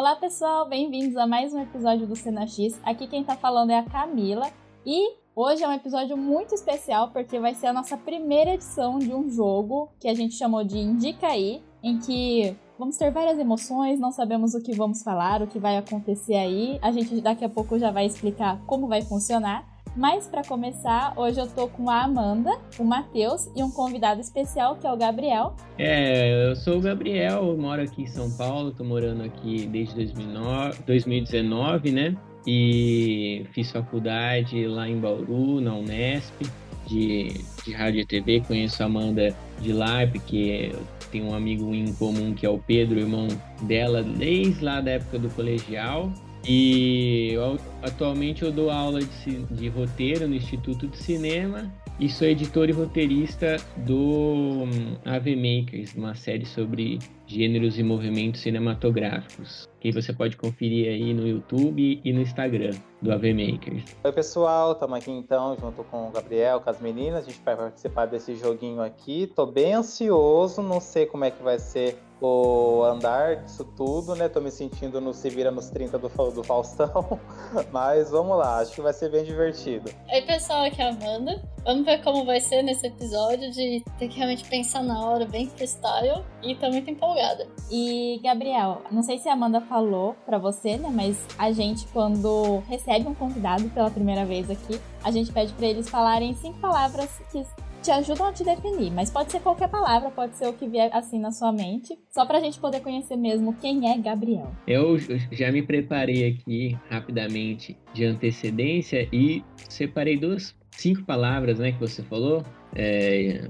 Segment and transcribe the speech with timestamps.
[0.00, 2.80] Olá pessoal, bem-vindos a mais um episódio do Cena X.
[2.82, 4.50] Aqui quem tá falando é a Camila
[4.86, 9.12] e hoje é um episódio muito especial porque vai ser a nossa primeira edição de
[9.12, 14.00] um jogo que a gente chamou de Indica aí, em que vamos ter várias emoções,
[14.00, 16.78] não sabemos o que vamos falar, o que vai acontecer aí.
[16.80, 19.68] A gente daqui a pouco já vai explicar como vai funcionar.
[19.96, 24.76] Mas para começar, hoje eu tô com a Amanda, o Matheus e um convidado especial
[24.76, 25.56] que é o Gabriel.
[25.76, 30.82] É, eu sou o Gabriel, moro aqui em São Paulo, tô morando aqui desde 2009,
[30.86, 32.16] 2019, né?
[32.46, 36.40] E fiz faculdade lá em Bauru, na Unesp,
[36.86, 38.40] de, de rádio e TV.
[38.46, 40.72] Conheço a Amanda de lá, porque
[41.10, 43.26] tem um amigo em comum que é o Pedro, irmão
[43.62, 46.12] dela, desde lá da época do colegial.
[46.46, 47.34] E
[47.82, 52.72] atualmente eu dou aula de, de, roteiro no Instituto de Cinema e sou editor e
[52.72, 56.98] roteirista do hum, Ave Makers, uma série sobre
[57.30, 63.12] gêneros e movimentos cinematográficos, que você pode conferir aí no YouTube e no Instagram do
[63.12, 63.84] Ave Makers.
[64.02, 67.56] Oi pessoal, estamos aqui então junto com o Gabriel, com as meninas, a gente vai
[67.56, 69.28] participar desse joguinho aqui.
[69.28, 74.28] Tô bem ansioso, não sei como é que vai ser o andar disso tudo, né?
[74.28, 77.18] Tô me sentindo no Se Vira nos 30 do, do Faustão.
[77.72, 79.90] Mas vamos lá, acho que vai ser bem divertido.
[80.12, 81.42] Oi, pessoal, aqui é a Amanda.
[81.64, 85.46] Vamos ver como vai ser nesse episódio de ter que realmente pensar na hora, bem
[85.46, 86.24] freestyle.
[86.42, 87.46] E tô muito empolgada.
[87.70, 90.88] E, Gabriel, não sei se a Amanda falou pra você, né?
[90.92, 95.66] Mas a gente, quando recebe um convidado pela primeira vez aqui, a gente pede para
[95.66, 97.44] eles falarem cinco palavras que
[97.82, 100.90] te ajudam a te definir, mas pode ser qualquer palavra, pode ser o que vier
[100.92, 104.50] assim na sua mente, só pra gente poder conhecer mesmo quem é Gabriel.
[104.66, 104.98] Eu
[105.32, 112.02] já me preparei aqui rapidamente de antecedência e separei duas, cinco palavras, né, que você
[112.02, 112.44] falou.
[112.74, 113.48] É,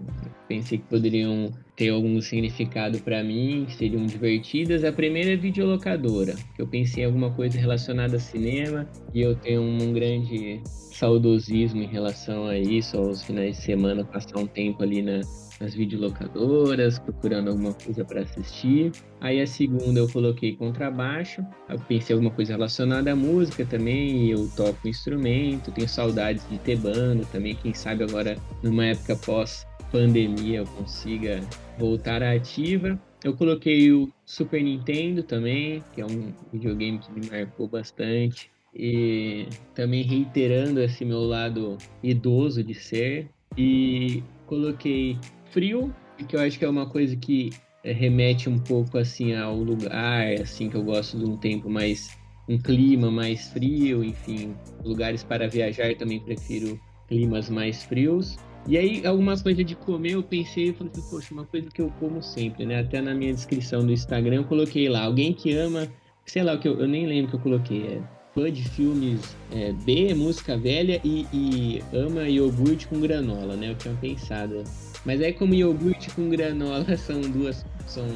[0.48, 4.85] pensei que poderiam ter algum significado para mim, seriam divertidas.
[4.85, 9.35] A primeira é videolocadora, que eu pensei em alguma coisa relacionada a cinema e eu
[9.35, 14.83] tenho um grande saudosismo em relação a isso, aos finais de semana, passar um tempo
[14.83, 15.20] ali na,
[15.61, 18.93] nas videolocadoras, procurando alguma coisa para assistir.
[19.21, 24.48] Aí a segunda eu coloquei contrabaixo, eu pensei alguma coisa relacionada à música também, eu
[24.57, 30.59] toco instrumento, tenho saudades de ter banda também, quem sabe agora numa época pós pandemia
[30.59, 31.41] eu consiga
[31.79, 33.01] voltar à ativa.
[33.23, 39.47] Eu coloquei o Super Nintendo também, que é um videogame que me marcou bastante e
[39.75, 43.29] também reiterando esse meu lado idoso de ser.
[43.59, 45.19] E coloquei
[45.50, 45.94] frio,
[46.28, 47.50] que eu acho que é uma coisa que
[47.83, 52.18] é, remete um pouco assim ao lugar, assim que eu gosto de um tempo mais
[52.48, 58.36] um clima mais frio, enfim, lugares para viajar também prefiro climas mais frios.
[58.66, 61.80] E aí, algumas coisas de comer, eu pensei, eu falei assim, poxa, uma coisa que
[61.80, 62.80] eu como sempre, né?
[62.80, 65.88] Até na minha descrição do Instagram eu coloquei lá, alguém que ama,
[66.27, 68.02] sei lá o que eu, eu nem lembro que eu coloquei, é
[68.34, 73.70] fã de filmes é, B, música velha e, e, ama iogurte com granola, né?
[73.70, 74.64] Eu tinha pensado.
[75.05, 78.06] Mas aí como iogurte com granola são duas, são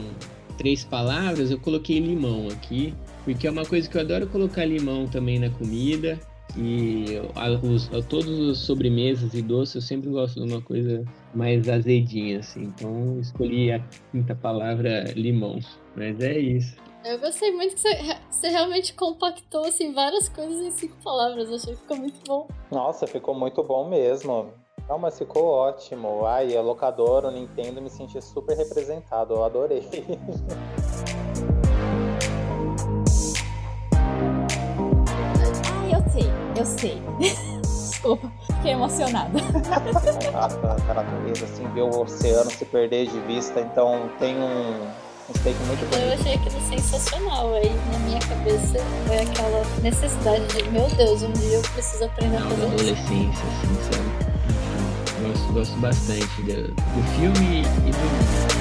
[0.56, 5.06] três palavras, eu coloquei limão aqui, porque é uma coisa que eu adoro colocar limão
[5.06, 6.18] também na comida.
[6.56, 11.04] E a, os, a, todos os sobremesas e doces eu sempre gosto de uma coisa
[11.34, 12.64] mais azedinha, assim.
[12.64, 13.80] Então escolhi a
[14.12, 15.58] quinta palavra limão.
[15.96, 16.76] Mas é isso.
[17.04, 21.50] Eu gostei muito que você, você realmente compactou assim, várias coisas em cinco palavras.
[21.50, 22.48] achei que ficou muito bom.
[22.70, 24.52] Nossa, ficou muito bom mesmo.
[24.88, 26.26] Não, mas ficou ótimo.
[26.26, 29.34] Ai, a locadora, o Nintendo, me senti super representado.
[29.34, 29.88] Eu adorei.
[35.72, 37.02] Ai, eu sei, eu sei.
[37.62, 39.38] Desculpa, fiquei emocionada.
[40.88, 43.60] a natureza, assim, ver o oceano se perder de vista.
[43.60, 44.86] Então tem um
[45.28, 46.06] um steak muito bonito.
[46.06, 47.54] Eu achei aquilo sensacional.
[47.54, 52.38] Aí na minha cabeça foi aquela necessidade de, meu Deus, um dia eu preciso aprender
[52.38, 54.23] Não, a fazer da adolescência, assim, sabe?
[55.34, 58.54] Gosto, gosto bastante do, do filme e do.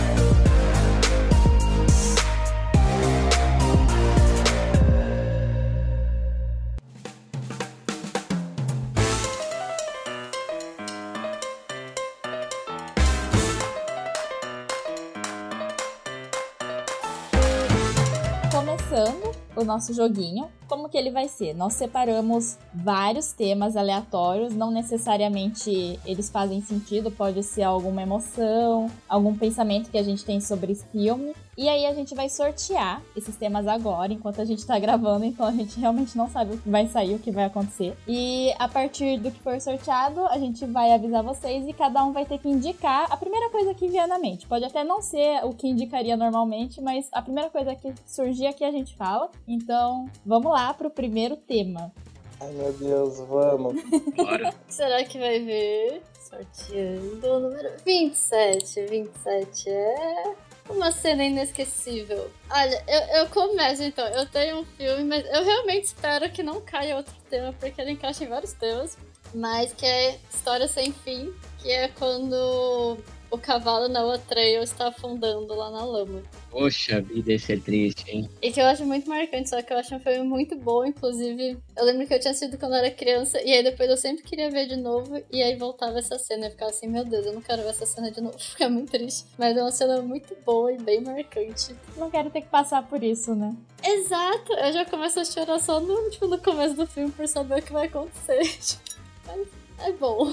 [19.56, 20.50] o nosso joguinho.
[20.74, 21.54] Como que ele vai ser?
[21.54, 29.38] Nós separamos vários temas aleatórios, não necessariamente eles fazem sentido, pode ser alguma emoção, algum
[29.38, 31.36] pensamento que a gente tem sobre esse filme.
[31.56, 35.46] E aí a gente vai sortear esses temas agora, enquanto a gente tá gravando, então
[35.46, 37.96] a gente realmente não sabe o que vai sair, o que vai acontecer.
[38.08, 42.12] E a partir do que for sorteado, a gente vai avisar vocês e cada um
[42.12, 44.48] vai ter que indicar a primeira coisa que vier na mente.
[44.48, 48.64] Pode até não ser o que indicaria normalmente, mas a primeira coisa que surgir aqui
[48.64, 49.30] a gente fala.
[49.48, 51.92] Então, vamos lá pro primeiro tema.
[52.40, 53.82] Ai meu Deus, vamos.
[54.16, 54.54] Bora.
[54.68, 56.02] Será que vai ver?
[56.20, 58.86] Sorteando o número 27.
[58.86, 60.36] 27 é.
[60.70, 62.30] Uma cena inesquecível.
[62.50, 64.08] Olha, eu, eu começo então.
[64.08, 67.92] Eu tenho um filme, mas eu realmente espero que não caia outro tema, porque ele
[67.92, 68.98] encaixa em vários temas.
[69.34, 72.98] Mas que é História Sem Fim, que é quando
[73.34, 76.22] o cavalo na Trail está afundando lá na lama.
[76.52, 78.30] Poxa vida, esse é triste, hein?
[78.40, 81.58] E que eu acho muito marcante, só que eu acho um filme muito bom, inclusive.
[81.76, 84.22] Eu lembro que eu tinha assistido quando eu era criança, e aí depois eu sempre
[84.22, 86.46] queria ver de novo, e aí voltava essa cena.
[86.46, 88.92] Eu ficava assim, meu Deus, eu não quero ver essa cena de novo, fica muito
[88.92, 89.26] triste.
[89.36, 91.76] Mas é uma cena muito boa e bem marcante.
[91.98, 93.56] Não quero ter que passar por isso, né?
[93.84, 94.54] Exato!
[94.54, 97.64] Eu já começo a chorar só no, tipo, no começo do filme por saber o
[97.64, 98.78] que vai acontecer.
[99.26, 99.48] Mas
[99.80, 100.32] é bom.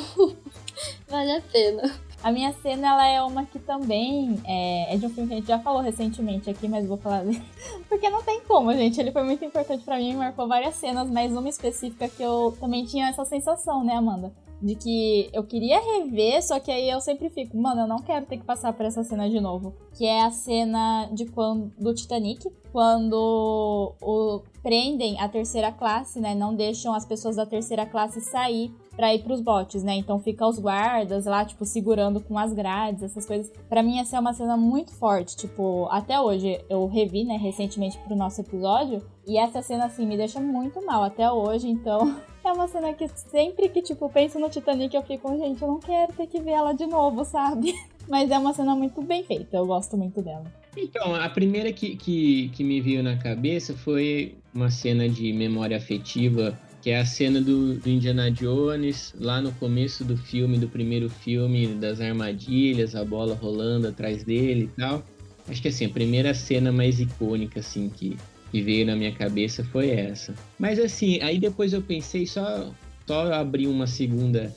[1.08, 2.09] vale a pena.
[2.22, 5.36] A minha cena, ela é uma que também é, é, de um filme que a
[5.38, 7.42] gente já falou recentemente aqui, mas vou falar dele.
[7.88, 9.00] Porque não tem como, gente.
[9.00, 12.84] Ele foi muito importante para mim, marcou várias cenas, mas uma específica que eu também
[12.84, 14.32] tinha essa sensação, né, Amanda?
[14.60, 18.26] De que eu queria rever, só que aí eu sempre fico, mano, eu não quero
[18.26, 19.74] ter que passar por essa cena de novo.
[19.96, 26.34] Que é a cena de quando, do Titanic, quando o, prendem a terceira classe, né?
[26.34, 29.94] Não deixam as pessoas da terceira classe sair para ir pros botes, né?
[29.94, 33.50] Então fica os guardas lá, tipo, segurando com as grades, essas coisas.
[33.68, 37.98] Para mim essa é uma cena muito forte, tipo, até hoje eu revi, né, recentemente
[37.98, 42.14] pro nosso episódio, e essa cena assim me deixa muito mal até hoje, então
[42.44, 45.80] é uma cena que sempre que tipo penso no Titanic eu fico, gente, eu não
[45.80, 47.74] quero ter que ver ela de novo, sabe?
[48.08, 50.44] Mas é uma cena muito bem feita, eu gosto muito dela.
[50.76, 55.76] Então, a primeira que, que, que me veio na cabeça foi uma cena de memória
[55.76, 60.68] afetiva que é a cena do, do, Indiana Jones, lá no começo do filme, do
[60.68, 65.04] primeiro filme, das armadilhas, a bola rolando atrás dele e tal.
[65.48, 68.16] Acho que assim, a primeira cena mais icônica, assim, que,
[68.50, 70.34] que veio na minha cabeça foi essa.
[70.58, 72.72] Mas assim, aí depois eu pensei só,
[73.06, 74.54] só abrir uma segunda,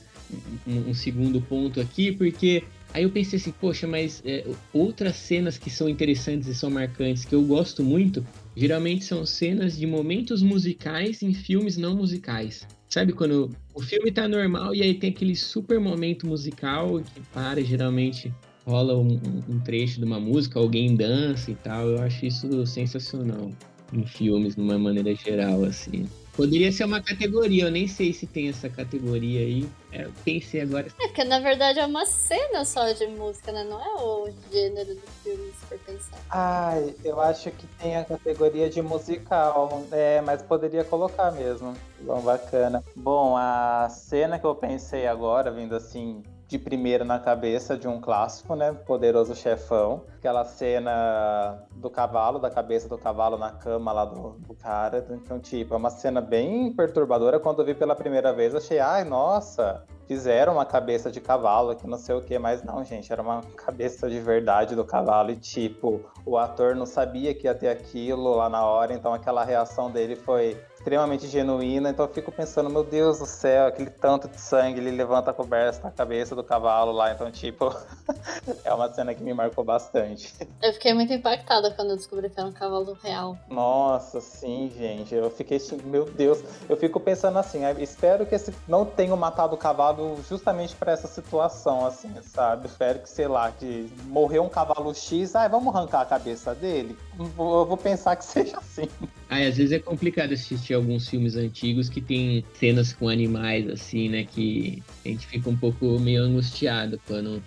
[0.65, 2.63] um, um segundo ponto aqui, porque
[2.93, 7.25] aí eu pensei assim, poxa, mas é, outras cenas que são interessantes e são marcantes,
[7.25, 8.25] que eu gosto muito,
[8.55, 12.67] geralmente são cenas de momentos musicais em filmes não musicais.
[12.87, 17.63] Sabe quando o filme tá normal e aí tem aquele super momento musical que para,
[17.63, 18.31] geralmente
[18.65, 19.19] rola um,
[19.49, 21.87] um trecho de uma música, alguém dança e tal.
[21.87, 23.49] Eu acho isso sensacional
[23.91, 26.05] em filmes, de uma maneira geral, assim.
[26.35, 29.69] Poderia ser uma categoria, eu nem sei se tem essa categoria aí.
[29.91, 30.87] É, pensei agora.
[30.99, 33.63] É que na verdade é uma cena só de música, né?
[33.63, 36.17] Não é o gênero do filme, se for pensar.
[36.31, 41.75] Ai, eu acho que tem a categoria de musical, é, mas poderia colocar mesmo.
[42.01, 42.83] Bom, bacana.
[42.95, 47.99] Bom, a cena que eu pensei agora, vindo assim de primeira na cabeça de um
[47.99, 48.71] clássico, né?
[48.85, 50.03] Poderoso Chefão.
[50.19, 55.03] Aquela cena do cavalo, da cabeça do cavalo na cama lá do, do cara.
[55.09, 57.39] Então, tipo, é uma cena bem perturbadora.
[57.39, 59.83] Quando eu vi pela primeira vez, achei, ai, nossa,
[60.13, 63.41] fizeram uma cabeça de cavalo que não sei o que, mas não, gente, era uma
[63.57, 68.35] cabeça de verdade do cavalo e tipo, o ator não sabia que ia ter aquilo
[68.35, 72.83] lá na hora, então aquela reação dele foi extremamente genuína, então eu fico pensando, meu
[72.83, 76.91] Deus do céu, aquele tanto de sangue, ele levanta a coberta da cabeça do cavalo
[76.91, 77.73] lá, então, tipo,
[78.65, 80.35] é uma cena que me marcou bastante.
[80.61, 83.37] Eu fiquei muito impactada quando eu descobri que era um cavalo real.
[83.47, 88.85] Nossa, sim, gente, eu fiquei, meu Deus, eu fico pensando assim, espero que esse não
[88.85, 92.67] tenham matado o cavalo justamente para essa situação, assim, sabe?
[92.67, 96.97] Espero que, sei lá, que morreu um cavalo X, ah, vamos arrancar a cabeça dele?
[97.17, 97.25] Eu
[97.65, 98.87] vou pensar que seja assim.
[99.29, 104.09] Ai, às vezes é complicado assistir alguns filmes antigos que tem cenas com animais, assim,
[104.09, 104.23] né?
[104.23, 107.41] Que a gente fica um pouco meio angustiado quando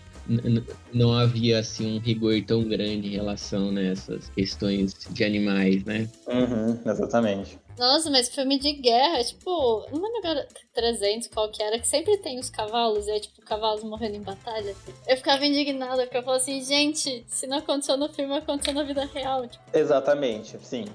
[0.92, 6.08] não havia assim um rigor tão grande em relação nessas né, questões de animais, né?
[6.26, 7.58] Uhum, exatamente.
[7.78, 12.16] Nossa, mas filme de guerra, tipo, não lembro agora 300 qual que era, que sempre
[12.16, 14.74] tem os cavalos, e é tipo cavalos morrendo em batalha.
[15.06, 18.82] Eu ficava indignada, porque eu falava assim, gente, se não aconteceu no filme, aconteceu na
[18.82, 19.46] vida real.
[19.46, 19.62] Tipo.
[19.74, 20.86] Exatamente, sim.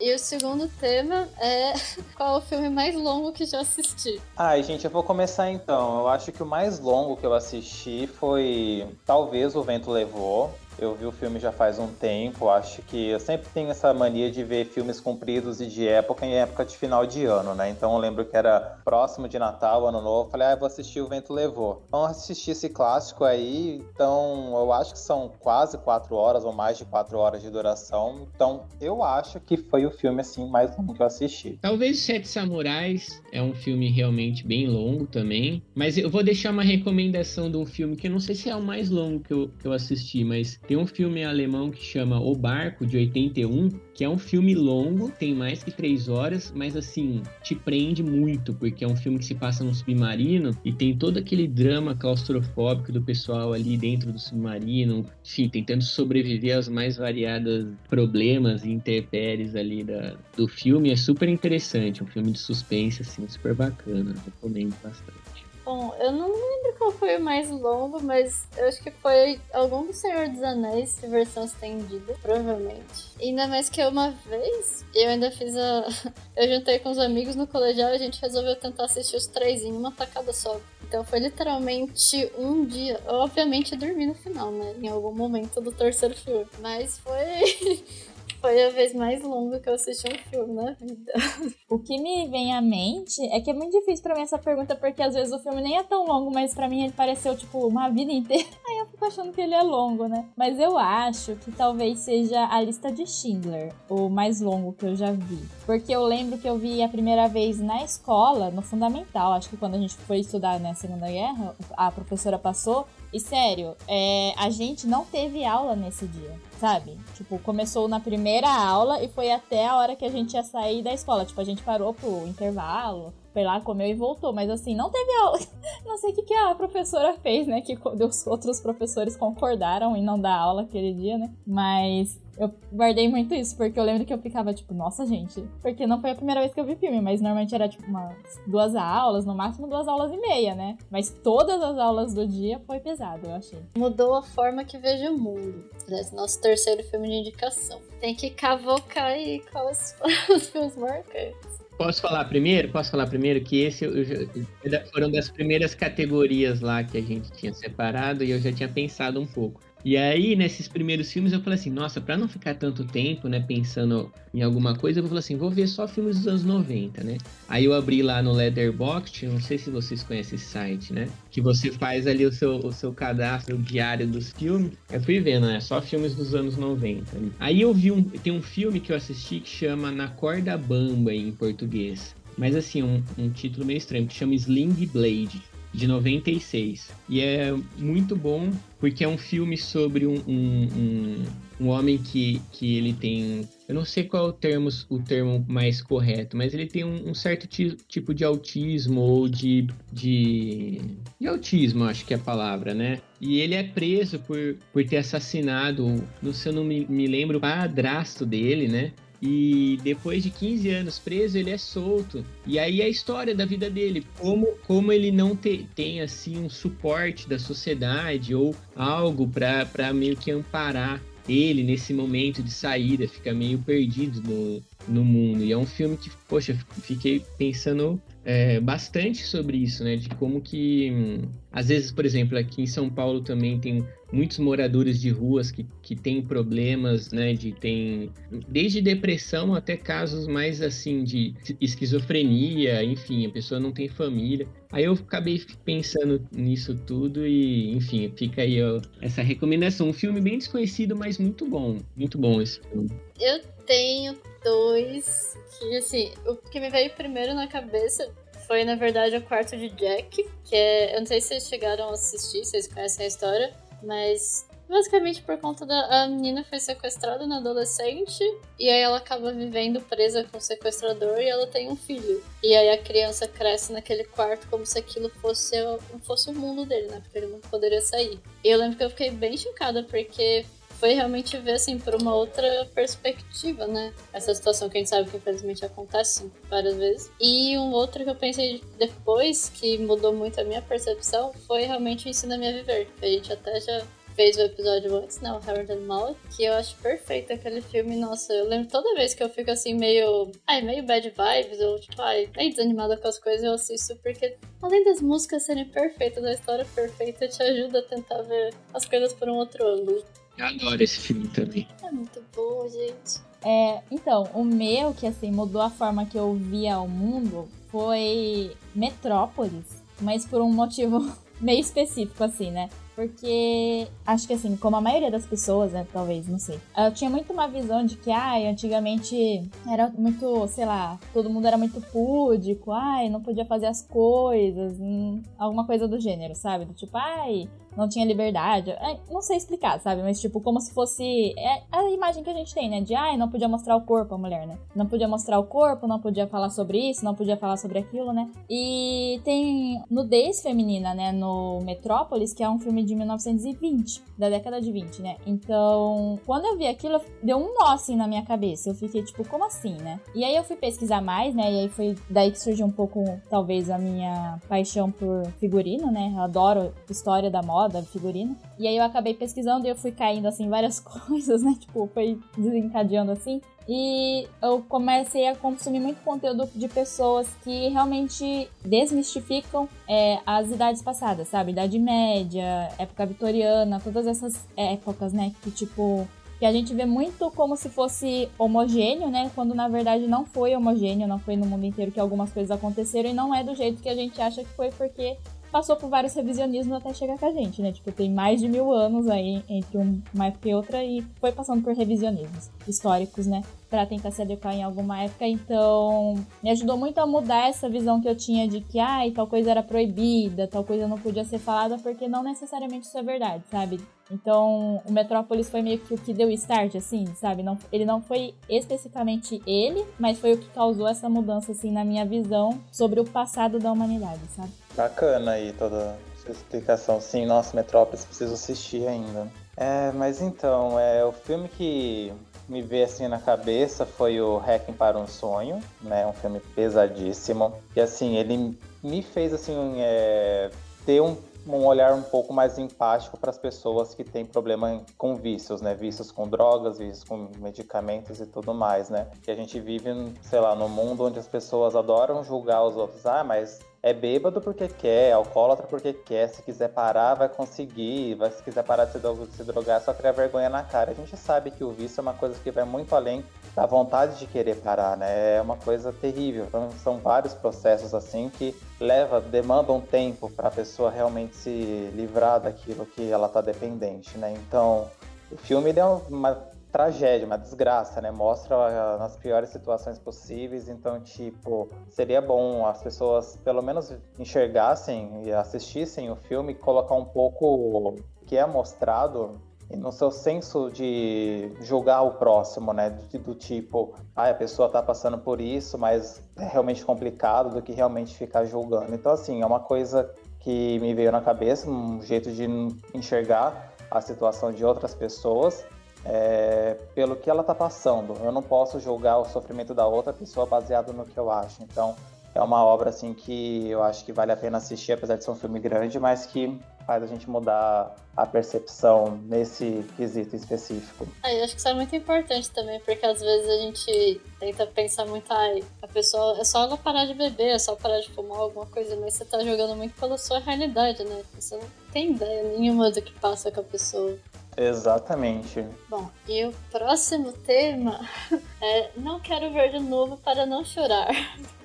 [0.00, 1.74] E o segundo tema é
[2.16, 4.18] qual é o filme mais longo que já assisti?
[4.34, 6.00] Ai, gente, eu vou começar então.
[6.00, 10.50] Eu acho que o mais longo que eu assisti foi talvez O Vento Levou.
[10.78, 12.48] Eu vi o filme já faz um tempo.
[12.48, 16.34] Acho que eu sempre tenho essa mania de ver filmes compridos e de época em
[16.34, 17.70] época de final de ano, né?
[17.70, 20.30] Então eu lembro que era próximo de Natal, Ano Novo.
[20.30, 21.82] Falei, ah, vou assistir O Vento Levou.
[21.90, 23.82] Vamos assistir esse clássico aí.
[23.92, 28.28] Então eu acho que são quase quatro horas ou mais de quatro horas de duração.
[28.34, 31.58] Então eu acho que foi o filme assim mais longo que eu assisti.
[31.60, 35.62] Talvez Sete Samurais é um filme realmente bem longo também.
[35.74, 38.56] Mas eu vou deixar uma recomendação de um filme que eu não sei se é
[38.56, 42.20] o mais longo que eu, que eu assisti, mas tem um filme alemão que chama
[42.20, 46.76] O Barco, de 81, que é um filme longo, tem mais que três horas, mas
[46.76, 50.96] assim, te prende muito, porque é um filme que se passa num submarino e tem
[50.96, 56.96] todo aquele drama claustrofóbico do pessoal ali dentro do submarino, enfim, tentando sobreviver aos mais
[56.96, 60.90] variados problemas e intempéries ali da, do filme.
[60.90, 65.29] É super interessante, um filme de suspense, assim, super bacana, recomendo bastante.
[65.70, 69.86] Bom, eu não lembro qual foi o mais longo, mas eu acho que foi algum
[69.86, 73.12] do Senhor dos Anéis, versão estendida, provavelmente.
[73.20, 75.86] Ainda mais que uma vez, eu ainda fiz a.
[76.36, 79.62] Eu juntei com os amigos no colegial e a gente resolveu tentar assistir os três
[79.62, 80.60] em uma tacada só.
[80.82, 82.98] Então foi literalmente um dia.
[83.06, 84.74] Eu, obviamente, dormi no final, né?
[84.82, 86.48] Em algum momento do terceiro filme.
[86.60, 87.84] Mas foi.
[88.40, 91.12] Foi a vez mais longa que eu assisti um filme na vida.
[91.68, 94.74] O que me vem à mente é que é muito difícil pra mim essa pergunta,
[94.74, 97.64] porque às vezes o filme nem é tão longo, mas pra mim ele pareceu, tipo,
[97.64, 98.48] uma vida inteira.
[98.66, 100.26] Aí eu fico achando que ele é longo, né?
[100.36, 104.96] Mas eu acho que talvez seja a lista de Schindler, o mais longo que eu
[104.96, 105.38] já vi.
[105.64, 109.56] Porque eu lembro que eu vi a primeira vez na escola, no fundamental, acho que
[109.56, 112.86] quando a gente foi estudar na Segunda Guerra, a professora passou.
[113.12, 116.98] E sério, é, a gente não teve aula nesse dia sabe?
[117.16, 120.82] Tipo, começou na primeira aula e foi até a hora que a gente ia sair
[120.82, 121.24] da escola.
[121.24, 124.32] Tipo, a gente parou pro intervalo, foi lá, comeu e voltou.
[124.32, 125.38] Mas assim, não teve aula.
[125.84, 127.60] Não sei o que, que a professora fez, né?
[127.60, 131.30] Que os outros professores concordaram em não dar aula aquele dia, né?
[131.46, 135.42] Mas eu guardei muito isso, porque eu lembro que eu ficava tipo, nossa, gente.
[135.60, 138.16] Porque não foi a primeira vez que eu vi filme, mas normalmente era tipo umas
[138.46, 140.78] duas aulas, no máximo duas aulas e meia, né?
[140.90, 143.60] Mas todas as aulas do dia foi pesado, eu achei.
[143.76, 145.64] Mudou a forma que vejo o mundo.
[145.86, 147.78] Esse nosso terceiro filme de indicação.
[148.00, 149.94] Tem que cavocar aí quais
[150.34, 151.59] os filmes marcantes.
[151.80, 152.68] Posso falar primeiro?
[152.68, 157.32] Posso falar primeiro que esse eu já, foram das primeiras categorias lá que a gente
[157.32, 159.62] tinha separado e eu já tinha pensado um pouco.
[159.84, 163.40] E aí, nesses primeiros filmes, eu falei assim, nossa, para não ficar tanto tempo, né,
[163.40, 167.02] pensando em alguma coisa, eu vou falar assim, vou ver só filmes dos anos 90,
[167.02, 167.16] né?
[167.48, 171.08] Aí eu abri lá no Letterboxd, não sei se vocês conhecem esse site, né?
[171.30, 174.72] Que você faz ali o seu, o seu cadastro diário dos filmes.
[174.90, 175.60] Eu fui vendo, né?
[175.60, 177.18] Só filmes dos anos 90.
[177.18, 177.30] Né?
[177.40, 178.02] Aí eu vi um.
[178.02, 182.14] Tem um filme que eu assisti que chama Na Corda Bamba em português.
[182.36, 185.42] Mas assim, um, um título meio estranho, que chama Sling Blade
[185.72, 186.90] de 96.
[187.08, 191.24] E é muito bom porque é um filme sobre um, um, um,
[191.60, 193.46] um, homem que, que ele tem.
[193.68, 197.10] Eu não sei qual é o termo, o termo mais correto, mas ele tem um,
[197.10, 200.80] um certo tipo de autismo ou de, de.
[201.20, 203.00] de autismo, acho que é a palavra, né?
[203.20, 207.36] E ele é preso por, por ter assassinado, não sei, eu não me, me lembro,
[207.36, 208.92] o padrasto dele, né?
[209.22, 212.24] E depois de 15 anos preso, ele é solto.
[212.46, 216.38] E aí é a história da vida dele, como, como ele não te, tem assim
[216.38, 223.06] um suporte da sociedade ou algo para meio que amparar ele nesse momento de saída,
[223.06, 225.44] fica meio perdido no, no mundo.
[225.44, 229.96] E é um filme que, poxa, fiquei pensando é, bastante sobre isso, né?
[229.96, 234.38] De como que, hum, às vezes, por exemplo, aqui em São Paulo também tem muitos
[234.38, 237.32] moradores de ruas que, que têm problemas, né?
[237.32, 238.10] De tem
[238.48, 244.46] desde depressão até casos mais assim de esquizofrenia, enfim, a pessoa não tem família.
[244.70, 249.88] Aí eu acabei pensando nisso tudo e, enfim, fica aí ó, essa recomendação.
[249.88, 251.78] Um filme bem desconhecido, mas muito bom.
[251.96, 252.90] Muito bom esse filme.
[253.20, 258.08] Eu tenho dois que, assim, o que me veio primeiro na cabeça
[258.50, 260.96] foi, na verdade, o quarto de Jack, que é.
[260.96, 265.38] Eu não sei se vocês chegaram a assistir, vocês conhecem a história, mas basicamente por
[265.38, 268.24] conta da a menina foi sequestrada na adolescente
[268.58, 272.24] e aí ela acaba vivendo presa com o sequestrador e ela tem um filho.
[272.42, 275.54] E aí a criança cresce naquele quarto como se aquilo fosse
[276.02, 277.00] fosse o mundo dele, né?
[277.04, 278.18] Porque ele não poderia sair.
[278.42, 280.44] E eu lembro que eu fiquei bem chocada porque
[280.80, 283.92] foi realmente ver assim por uma outra perspectiva, né?
[284.14, 287.10] Essa situação que a gente sabe que infelizmente acontece várias vezes.
[287.20, 292.06] E um outro que eu pensei depois que mudou muito a minha percepção foi realmente
[292.06, 292.88] o Ensina Me a Viver.
[292.98, 295.30] Que a gente até já fez o episódio antes, né?
[295.32, 297.96] O Harold and Molly, que eu acho perfeito aquele filme.
[297.96, 300.32] Nossa, eu lembro toda vez que eu fico assim, meio.
[300.46, 304.38] Ai, meio bad vibes, ou tipo, ai, meio desanimada com as coisas, eu assisto, porque
[304.62, 309.12] além das músicas serem perfeitas, a história perfeita te ajuda a tentar ver as coisas
[309.12, 310.02] por um outro ângulo.
[310.40, 311.68] Eu adoro esse filme também.
[311.82, 313.20] É muito bom, gente.
[313.44, 318.56] É, então, o meu, que assim, mudou a forma que eu via o mundo, foi
[318.74, 319.82] Metrópolis.
[320.00, 322.70] Mas por um motivo meio específico, assim, né?
[322.96, 326.58] Porque acho que assim, como a maioria das pessoas, né, talvez, não sei.
[326.76, 331.46] Eu tinha muito uma visão de que, ai, antigamente era muito, sei lá, todo mundo
[331.46, 336.66] era muito púdico, ai, não podia fazer as coisas, hum, alguma coisa do gênero, sabe?
[336.66, 338.70] Do tipo, ai, não tinha liberdade.
[338.70, 340.02] É, não sei explicar, sabe?
[340.02, 341.34] Mas, tipo, como se fosse.
[341.38, 342.80] É a imagem que a gente tem, né?
[342.80, 344.58] De, ai, não podia mostrar o corpo a mulher, né?
[344.74, 348.12] Não podia mostrar o corpo, não podia falar sobre isso, não podia falar sobre aquilo,
[348.12, 348.30] né?
[348.48, 351.12] E tem nudez feminina, né?
[351.12, 355.16] No Metrópolis, que é um filme de 1920, da década de 20, né?
[355.26, 358.70] Então, quando eu vi aquilo, deu um nó assim na minha cabeça.
[358.70, 360.00] Eu fiquei, tipo, como assim, né?
[360.14, 361.52] E aí eu fui pesquisar mais, né?
[361.52, 366.12] E aí foi daí que surgiu um pouco, talvez, a minha paixão por figurino, né?
[366.14, 368.36] Eu adoro história da moda moda, figurino.
[368.58, 371.54] E aí eu acabei pesquisando e eu fui caindo assim várias coisas, né?
[371.58, 373.40] Tipo, foi desencadeando assim.
[373.68, 380.82] E eu comecei a consumir muito conteúdo de pessoas que realmente desmistificam é, as idades
[380.82, 381.52] passadas, sabe?
[381.52, 385.32] Idade média, época vitoriana, todas essas épocas, né?
[385.42, 389.30] Que tipo, que a gente vê muito como se fosse homogêneo, né?
[389.34, 393.10] Quando na verdade não foi homogêneo, não foi no mundo inteiro que algumas coisas aconteceram
[393.10, 395.16] e não é do jeito que a gente acha que foi, porque
[395.50, 397.72] passou por vários revisionismos até chegar com a gente, né?
[397.72, 399.78] Tipo, tem mais de mil anos aí entre
[400.14, 403.42] uma época e outra e foi passando por revisionismos históricos, né?
[403.70, 405.24] Pra tentar se adequar em alguma época.
[405.26, 409.28] Então, me ajudou muito a mudar essa visão que eu tinha de que, ai, tal
[409.28, 413.44] coisa era proibida, tal coisa não podia ser falada, porque não necessariamente isso é verdade,
[413.48, 413.80] sabe?
[414.10, 417.44] Então, o Metrópolis foi meio que o que deu start, assim, sabe?
[417.44, 421.84] Não, ele não foi especificamente ele, mas foi o que causou essa mudança, assim, na
[421.84, 424.50] minha visão sobre o passado da humanidade, sabe?
[424.76, 427.00] Bacana aí toda essa explicação.
[427.00, 429.28] Sim, nossa, Metrópolis, preciso assistir ainda.
[429.56, 432.12] É, mas então, é, o filme que
[432.50, 436.06] me veio assim na cabeça foi o Hacking para um Sonho, né?
[436.06, 437.54] Um filme pesadíssimo.
[437.76, 440.50] E assim, ele me fez assim é,
[440.84, 441.16] ter um
[441.46, 445.74] um olhar um pouco mais empático para as pessoas que têm problema com vícios, né?
[445.74, 449.06] Vícios com drogas, vícios com medicamentos e tudo mais, né?
[449.22, 449.90] Que a gente vive,
[450.22, 453.06] sei lá, num mundo onde as pessoas adoram julgar os outros.
[453.06, 458.14] Ah, mas é bêbado porque quer, é alcoólatra porque quer, se quiser parar vai conseguir,
[458.14, 460.90] vai, se quiser parar de se drogar só criar vergonha na cara.
[460.90, 463.24] A gente sabe que o vício é uma coisa que vai muito além
[463.56, 465.36] da vontade de querer parar, né?
[465.36, 466.44] É uma coisa terrível.
[466.44, 472.40] Então, são vários processos assim que leva, demandam tempo para a pessoa realmente se livrar
[472.40, 474.34] daquilo que ela está dependente, né?
[474.46, 474.90] Então,
[475.32, 478.10] o filme é uma tragédia, uma desgraça, né?
[478.10, 480.68] Mostra nas piores situações possíveis.
[480.68, 487.04] Então, tipo, seria bom as pessoas pelo menos enxergassem e assistissem o filme colocar um
[487.04, 489.40] pouco o que é mostrado
[489.76, 492.90] no seu senso de julgar o próximo, né?
[492.90, 497.62] Do, do tipo, ah, a pessoa tá passando por isso, mas é realmente complicado do
[497.62, 498.94] que realmente ficar julgando.
[498.94, 502.46] Então, assim, é uma coisa que me veio na cabeça, um jeito de
[502.94, 505.64] enxergar a situação de outras pessoas
[506.04, 508.16] é, pelo que ela está passando.
[508.22, 511.62] Eu não posso julgar o sofrimento da outra pessoa baseado no que eu acho.
[511.62, 511.96] Então,
[512.34, 515.30] é uma obra assim que eu acho que vale a pena assistir, apesar de ser
[515.30, 521.06] um filme grande, mas que faz a gente mudar a percepção nesse quesito específico.
[521.22, 524.66] Ah, eu acho que isso é muito importante também, porque às vezes a gente tenta
[524.66, 528.10] pensar muito, ai, a pessoa é só ela parar de beber, é só parar de
[528.10, 531.22] fumar alguma coisa, mas você tá jogando muito pela sua realidade, né?
[531.38, 534.16] Você não tem ideia nenhuma do que passa com a pessoa.
[534.60, 535.66] Exatamente.
[535.88, 538.06] Bom, e o próximo tema
[538.60, 541.08] é Não quero ver de novo para não chorar.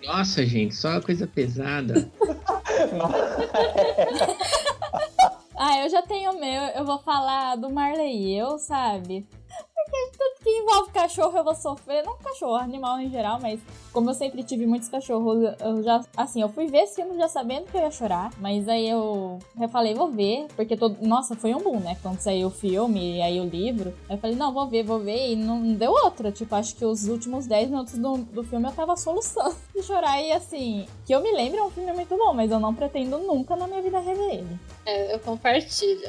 [0.02, 2.10] Nossa, gente, só uma coisa pesada.
[5.58, 6.62] ah, eu já tenho o meu.
[6.70, 9.28] Eu vou falar do Marley e eu, sabe?
[9.86, 12.04] Porque tudo que envolve cachorro eu vou sofrer.
[12.04, 13.60] Não cachorro, animal em geral, mas
[13.94, 16.04] como eu sempre tive muitos cachorros, eu já.
[16.18, 18.32] Assim, eu fui ver esse filme já sabendo que eu ia chorar.
[18.40, 19.40] Mas aí eu,
[19.72, 20.48] falei, vou ver.
[20.56, 20.98] Porque todo.
[21.02, 21.98] Nossa, foi um boom, né?
[22.02, 23.94] Quando saiu o filme e aí o livro.
[24.10, 25.32] Eu falei, não, vou ver, vou ver.
[25.32, 26.32] E não deu outra.
[26.32, 30.22] Tipo, acho que os últimos 10 minutos do, do filme eu tava soluçando de chorar.
[30.22, 33.18] E assim, que eu me lembro, é um filme muito bom, mas eu não pretendo
[33.20, 34.60] nunca na minha vida rever ele.
[34.86, 36.02] É, eu compartilho.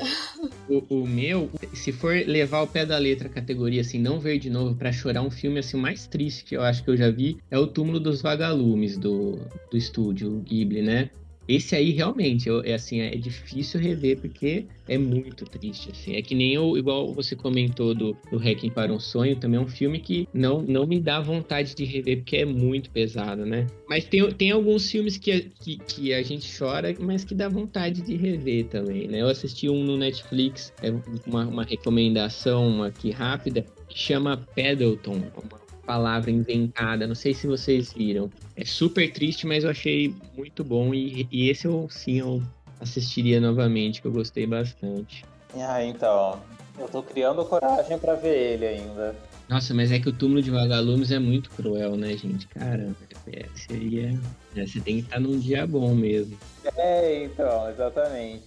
[0.68, 4.38] O, o meu, se for levar o pé da letra a categoria assim, não ver
[4.38, 7.10] de novo para chorar um filme assim mais triste que eu acho que eu já
[7.10, 9.38] vi, é o Túmulo dos Vagalumes do,
[9.70, 11.10] do estúdio Ghibli, né?
[11.48, 16.14] Esse aí realmente eu, é assim é difícil rever porque é muito triste assim.
[16.14, 19.62] É que nem eu igual você comentou do, do Hacking para um sonho também é
[19.62, 23.66] um filme que não não me dá vontade de rever porque é muito pesado né?
[23.88, 28.02] Mas tem, tem alguns filmes que, que, que a gente chora mas que dá vontade
[28.02, 29.20] de rever também né?
[29.22, 30.92] Eu assisti um no Netflix é
[31.26, 37.06] uma, uma recomendação aqui rápida que chama Paddleton uma palavra inventada.
[37.06, 38.30] Não sei se vocês viram.
[38.56, 40.92] É super triste, mas eu achei muito bom.
[40.92, 42.42] E, e esse eu sim eu
[42.80, 45.24] assistiria novamente, que eu gostei bastante.
[45.54, 46.40] Ah, então.
[46.78, 49.16] Eu tô criando coragem para ver ele ainda.
[49.48, 52.48] Nossa, mas é que o túmulo de vagalumes é muito cruel, né, gente?
[52.48, 52.92] Cara,
[53.32, 54.18] é, seria.
[54.56, 56.36] É, você tem que estar num dia bom mesmo.
[56.76, 58.44] É, então, exatamente.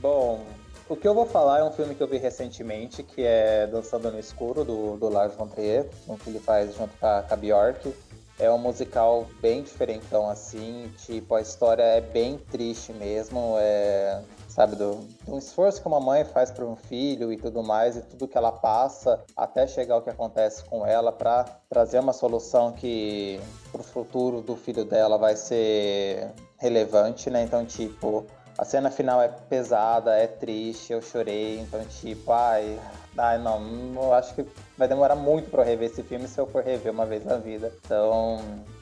[0.00, 0.46] Bom,
[0.92, 4.10] o que eu vou falar é um filme que eu vi recentemente, que é Dançando
[4.10, 7.32] no Escuro, do, do Lars von Trier, um que ele faz junto com a, com
[7.32, 7.94] a Bjork.
[8.38, 14.76] É um musical bem diferentão, assim, tipo, a história é bem triste mesmo, é, sabe,
[14.76, 18.28] do, do esforço que uma mãe faz para um filho e tudo mais, e tudo
[18.28, 23.40] que ela passa até chegar ao que acontece com ela para trazer uma solução que
[23.70, 27.42] pro futuro do filho dela vai ser relevante, né?
[27.44, 28.26] Então, tipo,
[28.58, 32.78] a cena final é pesada, é triste, eu chorei, então tipo, ai,
[33.16, 33.60] ai não,
[33.94, 34.44] eu acho que
[34.76, 37.36] vai demorar muito para eu rever esse filme se eu for rever uma vez na
[37.36, 37.72] vida.
[37.84, 38.40] Então,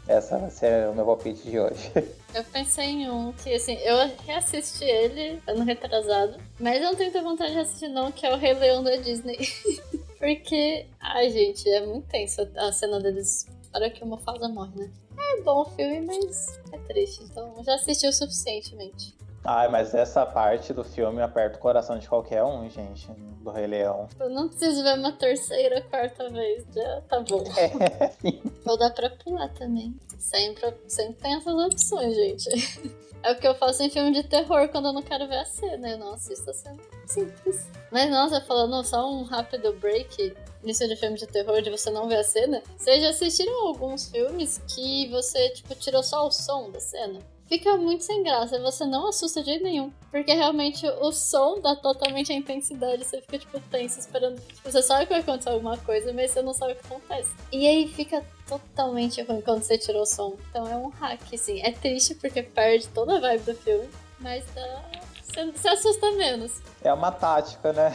[0.09, 1.93] essa vai ser o meu palpite de hoje.
[2.33, 7.25] Eu pensei em um que, assim, eu reassisti ele ano retrasado, mas eu não tenho
[7.25, 9.37] vontade de assistir não, que é o Rei Leão da Disney.
[10.17, 13.49] Porque, ai gente, é muito tenso a cena deles.
[13.73, 14.91] Para que uma fase morre, né?
[15.19, 17.25] É bom o filme, mas é triste.
[17.25, 19.17] Então já assisti o suficientemente.
[19.45, 23.11] Ai, mas essa parte do filme aperta o coração de qualquer um, gente,
[23.43, 24.09] do Rei Leão.
[24.19, 27.43] Eu não preciso ver uma terceira, quarta vez, já tá bom.
[27.57, 29.99] É, Ou dá pra pular também.
[30.19, 33.01] Sempre, sempre tem essas opções, gente.
[33.23, 35.45] É o que eu faço em filme de terror quando eu não quero ver a
[35.45, 35.91] cena.
[35.91, 36.79] Eu não assisto a cena.
[37.07, 37.69] Simples.
[37.91, 42.09] Mas nossa, falando só um rápido break nisso de filme de terror, de você não
[42.09, 42.63] ver a cena.
[42.79, 47.21] Vocês já assistiram alguns filmes que você, tipo, tirou só o som da cena?
[47.51, 48.61] Fica muito sem graça.
[48.61, 49.93] Você não assusta de jeito nenhum.
[50.11, 53.05] Porque realmente o som dá totalmente a intensidade.
[53.05, 54.41] Você fica, tipo, tenso, esperando.
[54.41, 57.35] Tipo, você sabe que vai acontecer alguma coisa, mas você não sabe o que acontece.
[57.51, 60.37] E aí fica totalmente ruim quando você tirou o som.
[60.49, 61.61] Então é um hack, assim.
[61.61, 63.89] É triste porque perde toda a vibe do filme,
[64.21, 64.85] mas dá.
[65.25, 66.53] Você, você assusta menos.
[66.83, 67.93] É uma tática, né?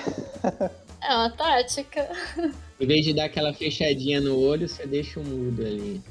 [1.02, 2.10] é uma tática.
[2.78, 6.02] Em vez de dar aquela fechadinha no olho, você deixa o mudo ali.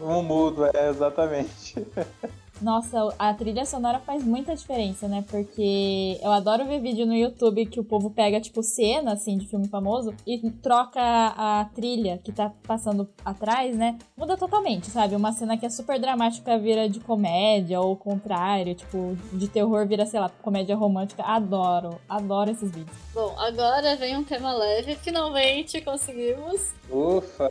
[0.00, 1.74] Um mudo, é, exatamente.
[2.64, 5.22] Nossa, a trilha sonora faz muita diferença, né?
[5.30, 9.46] Porque eu adoro ver vídeo no YouTube que o povo pega, tipo, cena, assim, de
[9.46, 13.98] filme famoso e troca a trilha que tá passando atrás, né?
[14.16, 15.14] Muda totalmente, sabe?
[15.14, 19.86] Uma cena que é super dramática vira de comédia ou o contrário, tipo, de terror
[19.86, 21.22] vira, sei lá, comédia romântica.
[21.22, 22.96] Adoro, adoro esses vídeos.
[23.12, 26.72] Bom, agora vem um tema leve, finalmente conseguimos.
[26.90, 27.50] Ufa!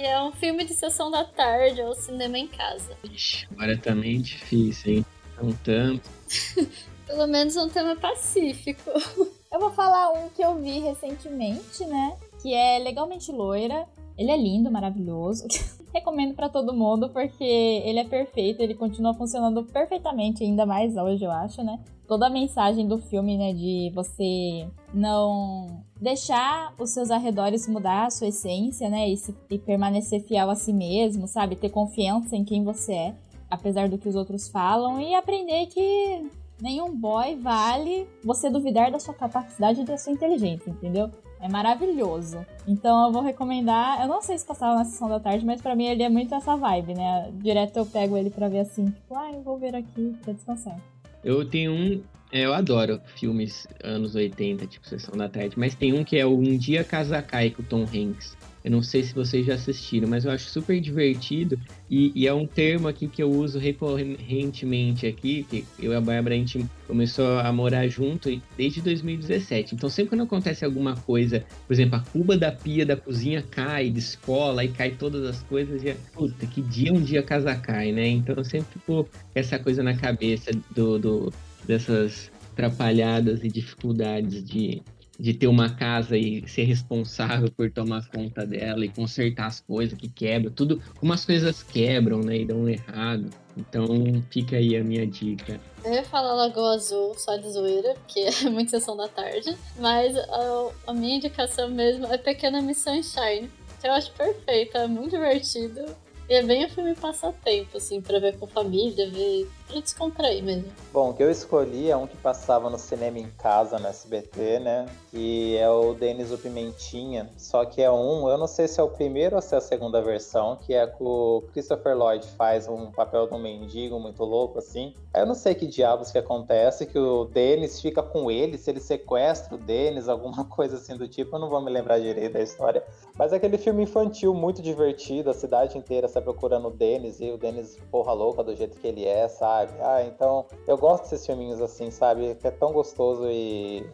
[0.00, 2.96] Que é um filme de sessão da tarde ou cinema em casa.
[3.04, 5.06] Ixi, agora também é difícil, hein?
[5.42, 6.08] Um tanto.
[7.06, 8.90] Pelo menos um tema pacífico.
[9.52, 12.16] Eu vou falar um que eu vi recentemente, né?
[12.40, 13.84] Que é Legalmente Loira.
[14.16, 15.44] Ele é lindo, maravilhoso.
[15.92, 21.24] Recomendo para todo mundo porque ele é perfeito, ele continua funcionando perfeitamente, ainda mais hoje,
[21.24, 21.80] eu acho, né?
[22.10, 28.10] Toda a mensagem do filme, né, de você não deixar os seus arredores mudar a
[28.10, 31.54] sua essência, né, e, se, e permanecer fiel a si mesmo, sabe?
[31.54, 33.14] Ter confiança em quem você é,
[33.48, 36.28] apesar do que os outros falam, e aprender que
[36.60, 41.12] nenhum boy vale você duvidar da sua capacidade e da sua inteligência, entendeu?
[41.38, 42.44] É maravilhoso.
[42.66, 44.02] Então eu vou recomendar.
[44.02, 46.34] Eu não sei se passava na sessão da tarde, mas para mim ele é muito
[46.34, 47.30] essa vibe, né?
[47.34, 50.76] Direto eu pego ele para ver assim, tipo, ah, eu vou ver aqui pra descansar.
[51.22, 52.02] Eu tenho um.
[52.32, 56.24] É, eu adoro filmes anos 80, tipo Sessão da Tarde, mas tem um que é
[56.24, 58.36] o Um Dia Casa Cai com o Tom Hanks.
[58.64, 61.58] Eu não sei se vocês já assistiram, mas eu acho super divertido
[61.90, 66.00] e, e, é um termo aqui que eu uso recorrentemente aqui, que eu e a
[66.00, 69.74] Bárbara a gente começou a morar junto desde 2017.
[69.74, 73.90] Então sempre quando acontece alguma coisa, por exemplo, a cuba da pia da cozinha cai,
[73.90, 77.92] descola e cai todas as coisas, e puta, que dia um dia a casa cai,
[77.92, 78.08] né?
[78.08, 81.32] Então eu sempre fico essa coisa na cabeça do, do
[81.66, 84.82] dessas atrapalhadas e dificuldades de,
[85.20, 89.96] de ter uma casa e ser responsável por tomar conta dela e consertar as coisas
[89.96, 93.28] que quebram, tudo, como as coisas quebram, né, e dão errado.
[93.56, 93.86] Então
[94.30, 95.60] fica aí a minha dica.
[95.84, 100.16] Eu ia falar Lagoa Azul só de zoeira, porque é muita sessão da tarde, mas
[100.16, 105.10] a, a minha indicação mesmo é Pequena Miss Sunshine, que eu acho perfeita, é muito
[105.10, 105.84] divertido
[106.30, 110.70] E é bem um filme passatempo, assim, pra ver com família, ver pra descontrair mesmo.
[110.92, 114.60] Bom, o que eu escolhi é um que passava no cinema em casa, no SBT,
[114.60, 114.86] né?
[115.10, 117.28] Que é o Denis o Pimentinha.
[117.36, 119.60] Só que é um, eu não sei se é o primeiro ou se é a
[119.60, 124.22] segunda versão, que é que o Christopher Lloyd faz um papel de um mendigo muito
[124.24, 124.94] louco, assim.
[125.12, 128.80] Eu não sei que diabos que acontece, que o Denis fica com ele, se ele
[128.80, 132.40] sequestra o Denis, alguma coisa assim do tipo, eu não vou me lembrar direito da
[132.40, 132.84] história.
[133.18, 137.30] Mas é aquele filme infantil muito divertido, a cidade inteira está procurando o Denis e
[137.30, 139.72] o Denis porra louca do jeito que ele é, sabe?
[139.80, 142.34] Ah, então eu gosto desses filminhos assim, sabe?
[142.36, 143.84] Que é tão gostoso e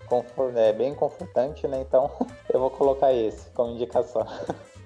[0.57, 1.81] é bem confortante, né?
[1.81, 2.11] Então
[2.53, 4.27] eu vou colocar esse como indicação.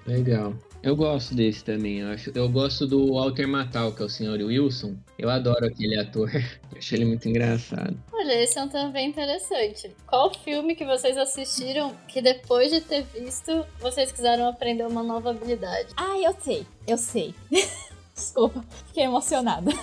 [0.05, 0.53] Legal.
[0.83, 1.99] Eu gosto desse também.
[1.99, 4.43] Eu, acho, eu gosto do Walter Matthau, que é o Sr.
[4.43, 4.95] Wilson.
[5.17, 6.31] Eu adoro aquele ator.
[6.71, 7.95] Eu acho ele muito engraçado.
[8.11, 9.91] Olha, esse é um também interessante.
[10.07, 15.29] Qual filme que vocês assistiram que depois de ter visto, vocês quiseram aprender uma nova
[15.29, 15.89] habilidade?
[15.95, 16.65] Ah, eu sei.
[16.87, 17.35] Eu sei.
[18.15, 19.71] Desculpa, fiquei emocionada.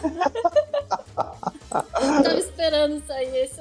[1.70, 3.60] Tava esperando sair isso.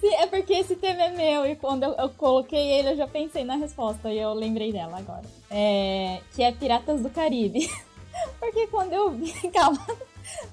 [0.00, 3.06] Sim, é porque esse tema é meu e quando eu, eu, coloquei ele eu já
[3.06, 5.24] pensei na resposta e eu lembrei dela agora.
[5.50, 7.70] É, que é Piratas do Caribe.
[8.40, 9.84] Porque quando eu vi, calma,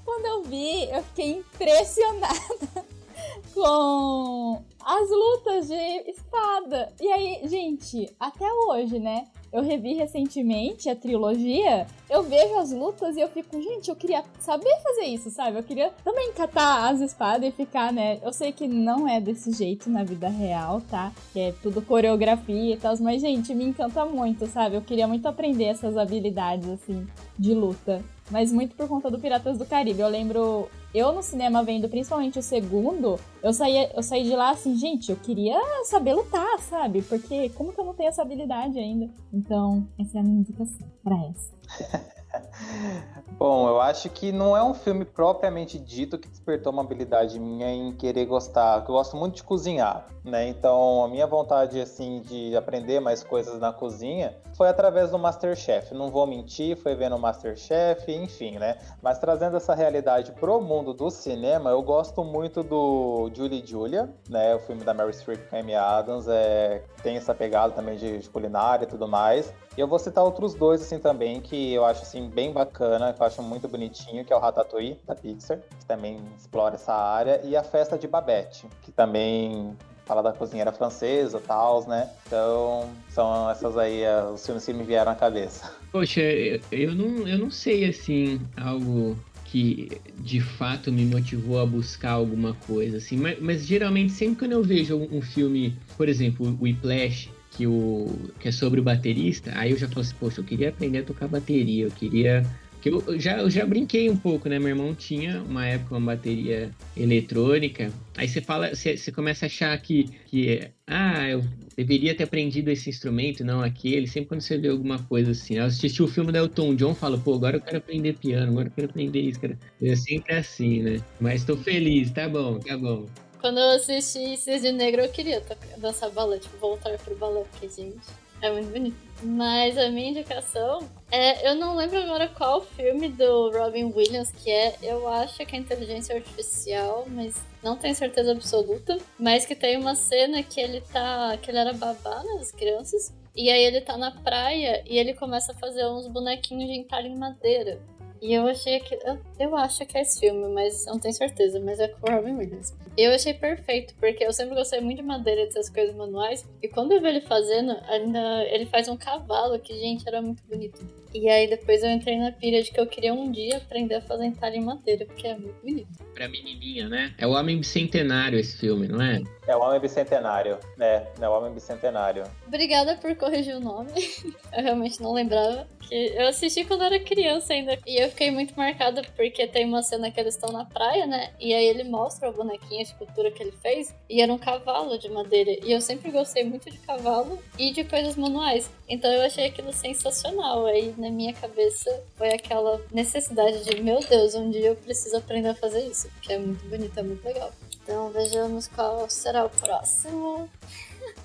[0.03, 2.85] quando eu vi, eu fiquei impressionada
[3.53, 6.93] com as lutas de espada.
[6.99, 9.27] E aí, gente, até hoje, né?
[9.53, 14.23] Eu revi recentemente a trilogia, eu vejo as lutas e eu fico, gente, eu queria
[14.39, 15.59] saber fazer isso, sabe?
[15.59, 18.19] Eu queria também catar as espadas e ficar, né?
[18.23, 21.11] Eu sei que não é desse jeito na vida real, tá?
[21.31, 24.75] Que é tudo coreografia e tal, mas, gente, me encanta muito, sabe?
[24.75, 27.07] Eu queria muito aprender essas habilidades, assim,
[27.37, 28.03] de luta.
[28.31, 29.99] Mas muito por conta do Piratas do Caribe.
[29.99, 34.51] Eu lembro eu no cinema vendo principalmente o segundo, eu saí, eu saí de lá
[34.51, 37.01] assim, gente, eu queria saber lutar, sabe?
[37.01, 39.09] Porque como que eu não tenho essa habilidade ainda?
[39.33, 42.13] Então, essa é a minha indicação pra essa.
[43.37, 47.69] Bom, eu acho que não é um filme propriamente dito que despertou uma habilidade minha
[47.69, 50.47] em querer gostar, eu gosto muito de cozinhar, né?
[50.47, 55.93] Então, a minha vontade assim de aprender mais coisas na cozinha foi através do MasterChef.
[55.93, 58.77] Não vou mentir, foi vendo o MasterChef, enfim, né?
[59.01, 64.55] Mas trazendo essa realidade pro mundo do cinema, eu gosto muito do Julie Julia, né?
[64.55, 68.29] O filme da Mary Streep com Amy Adams, é tem essa pegada também de, de
[68.29, 69.53] culinária e tudo mais.
[69.75, 73.21] E eu vou citar outros dois, assim, também, que eu acho, assim, bem bacana, que
[73.21, 77.41] eu acho muito bonitinho, que é o Ratatouille, da Pixar, que também explora essa área,
[77.43, 82.09] e a Festa de Babette, que também fala da cozinheira francesa e tal, né?
[82.27, 85.71] Então, são essas aí é, os filmes que me vieram à cabeça.
[85.91, 92.13] Poxa, eu não, eu não sei, assim, algo que de fato me motivou a buscar
[92.13, 96.47] alguma coisa, assim, mas, mas geralmente sempre quando eu vejo um, um filme, por exemplo,
[96.47, 98.07] o Whiplash, que, o,
[98.39, 101.03] que é sobre o baterista, aí eu já falo assim, poxa, eu queria aprender a
[101.03, 102.43] tocar bateria, eu queria.
[102.81, 104.59] Que eu, já, eu já brinquei um pouco, né?
[104.59, 107.89] Meu irmão tinha uma época uma bateria eletrônica.
[108.17, 111.41] Aí você fala, você, começa a achar que, que ah, eu
[111.77, 114.05] deveria ter aprendido esse instrumento, não aquele.
[114.05, 115.55] Sempre quando você vê alguma coisa assim.
[115.55, 118.67] Eu assisti o filme do Elton John, falo, pô, agora eu quero aprender piano, agora
[118.67, 119.57] eu quero aprender isso, cara.
[119.81, 120.99] É sempre assim, né?
[121.21, 123.05] Mas tô feliz, tá bom, tá bom.
[123.43, 125.43] Quando eu assisti Cisne Negro, eu queria
[125.75, 127.99] dançar balé, tipo, voltar pro balé, porque, gente,
[128.41, 128.95] é muito bonito.
[129.21, 130.79] Mas a minha indicação
[131.11, 131.49] é.
[131.49, 134.77] Eu não lembro agora qual filme do Robin Williams que é.
[134.81, 138.97] Eu acho que é Inteligência Artificial, mas não tenho certeza absoluta.
[139.19, 141.37] Mas que tem uma cena que ele tá.
[141.41, 143.13] que ele era babá nas crianças.
[143.35, 147.09] E aí ele tá na praia e ele começa a fazer uns bonequinhos de entalhe
[147.09, 147.77] em madeira.
[148.21, 148.95] E eu achei que.
[149.03, 152.15] Eu, eu acho que é esse filme, mas não tenho certeza, mas é com o
[152.15, 152.73] Robin Williams.
[152.97, 156.47] Eu achei perfeito, porque eu sempre gostei muito de madeira e dessas coisas manuais.
[156.61, 160.43] E quando eu vi ele fazendo, ainda ele faz um cavalo que, gente, era muito
[160.43, 161.03] bonito.
[161.13, 164.01] E aí depois eu entrei na pira de que eu queria um dia aprender a
[164.01, 165.87] fazer entalhe em madeira, porque é muito bonito.
[166.13, 167.13] Pra menininha, né?
[167.17, 169.21] É o Homem Bicentenário esse filme, não é?
[169.47, 171.05] É o Homem Bicentenário, né?
[171.19, 172.23] É o Homem Bicentenário.
[172.47, 173.91] Obrigada por corrigir o nome.
[174.53, 175.67] eu realmente não lembrava.
[175.81, 177.77] que Eu assisti quando era criança ainda.
[177.85, 181.31] E eu fiquei muito marcada porque tem uma cena que eles estão na praia, né?
[181.39, 183.93] E aí ele mostra o bonequinho, escultura que ele fez.
[184.09, 185.51] E era um cavalo de madeira.
[185.65, 188.69] E eu sempre gostei muito de cavalo e de coisas manuais.
[188.87, 190.65] Então eu achei aquilo sensacional.
[190.65, 195.49] Aí na minha cabeça foi aquela necessidade de, meu Deus, um dia eu preciso aprender
[195.49, 197.51] a fazer isso, que é muito bonito, é muito legal.
[197.83, 200.49] Então vejamos qual será o próximo.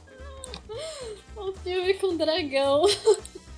[1.37, 2.85] um filme com dragão.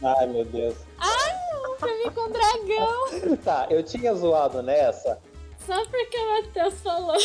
[0.03, 0.77] Ai, meu Deus.
[0.99, 1.33] Ai,
[1.71, 3.37] um filme com dragão.
[3.45, 5.19] tá, eu tinha zoado nessa.
[5.67, 7.17] Só porque o Matheus falou.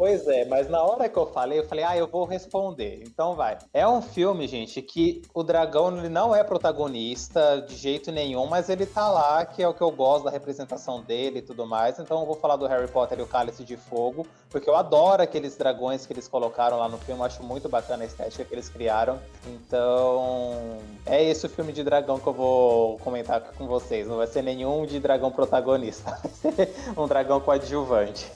[0.00, 3.02] Pois é, mas na hora que eu falei, eu falei, ah, eu vou responder.
[3.06, 3.58] Então vai.
[3.70, 8.70] É um filme, gente, que o dragão ele não é protagonista de jeito nenhum, mas
[8.70, 11.98] ele tá lá, que é o que eu gosto da representação dele e tudo mais.
[11.98, 15.22] Então eu vou falar do Harry Potter e o Cálice de Fogo, porque eu adoro
[15.22, 18.54] aqueles dragões que eles colocaram lá no filme, eu acho muito bacana a estética que
[18.54, 19.18] eles criaram.
[19.46, 24.08] Então, é esse o filme de dragão que eu vou comentar com vocês.
[24.08, 28.32] Não vai ser nenhum de dragão protagonista, vai ser um dragão coadjuvante.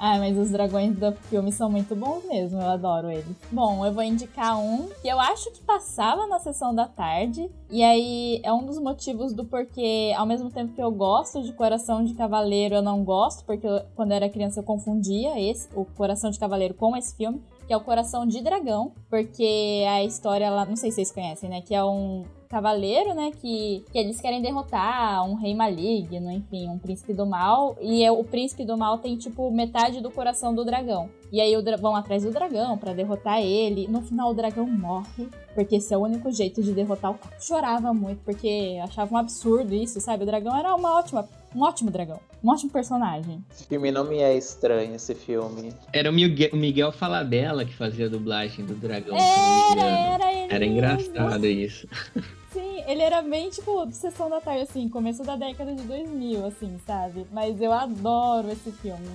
[0.00, 3.36] Ah, mas os dragões do filme são muito bons mesmo, eu adoro eles.
[3.50, 7.82] Bom, eu vou indicar um que eu acho que passava na sessão da tarde, e
[7.82, 12.04] aí é um dos motivos do porquê, ao mesmo tempo que eu gosto de Coração
[12.04, 15.84] de Cavaleiro, eu não gosto, porque eu, quando eu era criança eu confundia esse, o
[15.84, 20.50] Coração de Cavaleiro com esse filme, que é o Coração de Dragão, porque a história
[20.50, 23.30] lá, não sei se vocês conhecem, né, que é um cavaleiro, né?
[23.40, 27.76] Que, que eles querem derrotar um rei maligno, enfim, um príncipe do mal.
[27.80, 31.08] E é, o príncipe do mal tem, tipo, metade do coração do dragão.
[31.30, 33.86] E aí vão atrás do dragão para derrotar ele.
[33.86, 37.36] No final o dragão morre, porque esse é o único jeito de derrotar o cara.
[37.40, 40.24] Chorava muito, porque achava um absurdo isso, sabe?
[40.24, 42.20] O dragão era uma ótima, um ótimo dragão.
[42.42, 43.44] Um ótimo personagem.
[43.50, 45.72] Esse filme não me é estranho, esse filme.
[45.92, 49.16] Era o Miguel, o Miguel Falabella que fazia a dublagem do dragão.
[49.16, 50.54] Era, era ele.
[50.54, 51.88] Era engraçado isso.
[52.50, 56.80] Sim, ele era bem, tipo, sessão da tarde, assim, começo da década de 2000, assim,
[56.84, 57.24] sabe?
[57.30, 59.08] Mas eu adoro esse filme.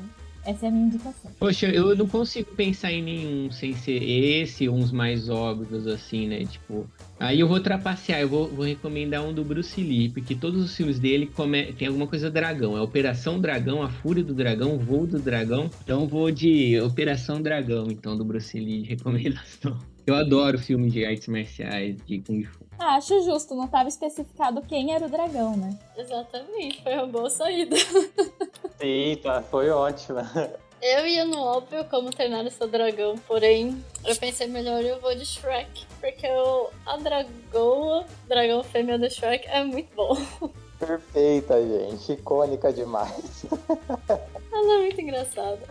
[0.45, 1.31] Essa é a minha indicação.
[1.39, 6.45] Poxa, eu não consigo pensar em nenhum sem ser esse, uns mais óbvios, assim, né?
[6.45, 6.87] Tipo.
[7.19, 10.75] Aí eu vou trapacear, eu vou, vou recomendar um do Bruce Lee, porque todos os
[10.75, 11.73] filmes dele come...
[11.73, 12.77] tem alguma coisa dragão.
[12.77, 15.69] É Operação Dragão, A Fúria do Dragão, Voo do Dragão.
[15.83, 19.77] Então vou de Operação Dragão, então, do Bruce Lee, de recomendação.
[20.05, 22.64] Eu adoro filmes de artes marciais, de Kung Fu.
[22.77, 25.77] Ah, acho justo, não estava especificado quem era o dragão, né?
[25.97, 27.75] Exatamente, foi uma boa saída.
[28.79, 30.29] Sim, tá, foi ótima.
[30.81, 35.25] Eu ia no óbvio como treinar esse dragão, porém eu pensei melhor eu vou de
[35.25, 40.15] Shrek, porque o, a dragoa, dragão fêmea do Shrek é muito bom.
[40.77, 43.45] Perfeita, gente, icônica demais.
[44.51, 45.61] Ela é muito engraçada.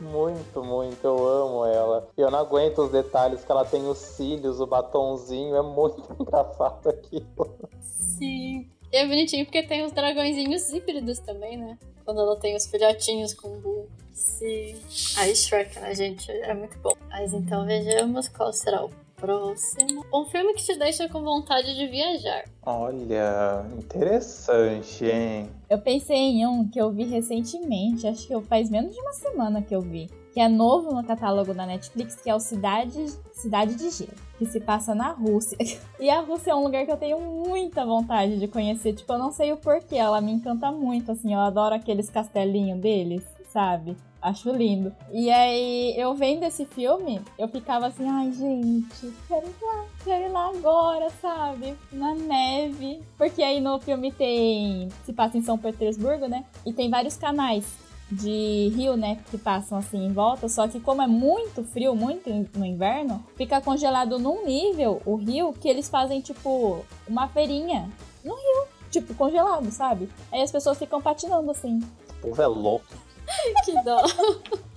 [0.00, 2.08] Muito, muito, eu amo ela.
[2.16, 6.02] E eu não aguento os detalhes que ela tem os cílios, o batonzinho, é muito
[6.20, 7.58] engraçado aquilo.
[7.80, 8.68] Sim.
[8.92, 11.78] E é bonitinho porque tem os dragõezinhos híbridos também, né?
[12.04, 13.88] Quando ela tem os filhotinhos com Boo.
[14.12, 14.76] Sim.
[15.16, 16.30] Aí Shrek, né, gente?
[16.30, 16.92] É muito bom.
[17.08, 20.04] Mas então vejamos qual será o próximo.
[20.12, 22.44] Um filme que te deixa com vontade de viajar.
[22.64, 25.50] Olha, interessante, hein?
[25.68, 29.62] Eu pensei em um que eu vi recentemente, acho que faz menos de uma semana
[29.62, 30.08] que eu vi.
[30.32, 34.46] Que é novo no catálogo da Netflix, que é o Cidade, Cidade de Gelo, que
[34.46, 35.58] se passa na Rússia.
[36.00, 38.94] E a Rússia é um lugar que eu tenho muita vontade de conhecer.
[38.94, 42.80] Tipo, eu não sei o porquê, ela me encanta muito, assim, eu adoro aqueles castelinhos
[42.80, 43.96] deles, sabe?
[44.22, 44.94] Acho lindo.
[45.10, 50.24] E aí, eu vendo esse filme, eu ficava assim, ai, gente, quero ir lá, quero
[50.24, 51.74] ir lá agora, sabe?
[51.90, 53.00] Na neve.
[53.16, 54.88] Porque aí no filme tem.
[55.06, 56.44] Se passa em São Petersburgo, né?
[56.66, 57.64] E tem vários canais
[58.10, 62.28] de rio, né, que passam assim em volta, só que como é muito frio, muito
[62.58, 67.88] no inverno, fica congelado num nível o rio que eles fazem tipo uma feirinha
[68.24, 70.08] no rio, tipo congelado, sabe?
[70.32, 71.78] Aí as pessoas ficam patinando assim.
[72.18, 73.09] O povo é louco.
[73.64, 74.02] que dó.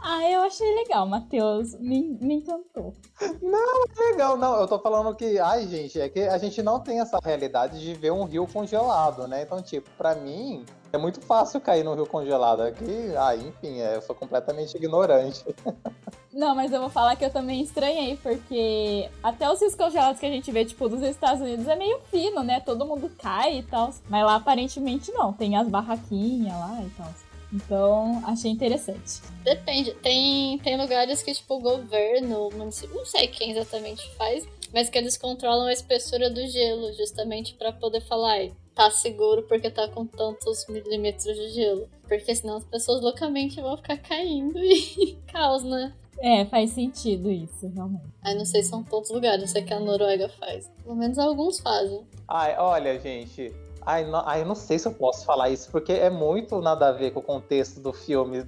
[0.01, 1.75] Ah, eu achei legal, Matheus.
[1.79, 2.93] Me, me encantou.
[3.41, 4.59] Não, é legal, não.
[4.59, 7.93] Eu tô falando que, ai, gente, é que a gente não tem essa realidade de
[7.93, 9.43] ver um rio congelado, né?
[9.43, 12.61] Então, tipo, pra mim, é muito fácil cair no rio congelado.
[12.61, 15.43] Aqui, ah, enfim, é, eu sou completamente ignorante.
[16.33, 20.25] Não, mas eu vou falar que eu também estranhei, porque até os rios congelados que
[20.25, 22.59] a gente vê, tipo, dos Estados Unidos é meio fino, né?
[22.59, 23.93] Todo mundo cai e tal.
[24.09, 25.31] Mas lá aparentemente não.
[25.31, 27.07] Tem as barraquinhas lá e tal.
[27.53, 29.21] Então, achei interessante.
[29.43, 29.93] Depende.
[29.95, 34.89] Tem, tem lugares que, tipo, o governo, o município, não sei quem exatamente faz, mas
[34.89, 39.87] que eles controlam a espessura do gelo, justamente para poder falar, tá seguro porque tá
[39.87, 41.87] com tantos milímetros de gelo.
[42.07, 45.93] Porque senão as pessoas loucamente vão ficar caindo e caos, né?
[46.19, 48.05] É, faz sentido isso, realmente.
[48.21, 50.69] Aí não sei se são todos os lugares, não sei que a Noruega faz.
[50.83, 52.01] Pelo menos alguns fazem.
[52.27, 53.53] Ai, olha, gente,
[53.85, 56.89] Ai, não, ai, eu não sei se eu posso falar isso, porque é muito nada
[56.89, 58.45] a ver com o contexto do filme.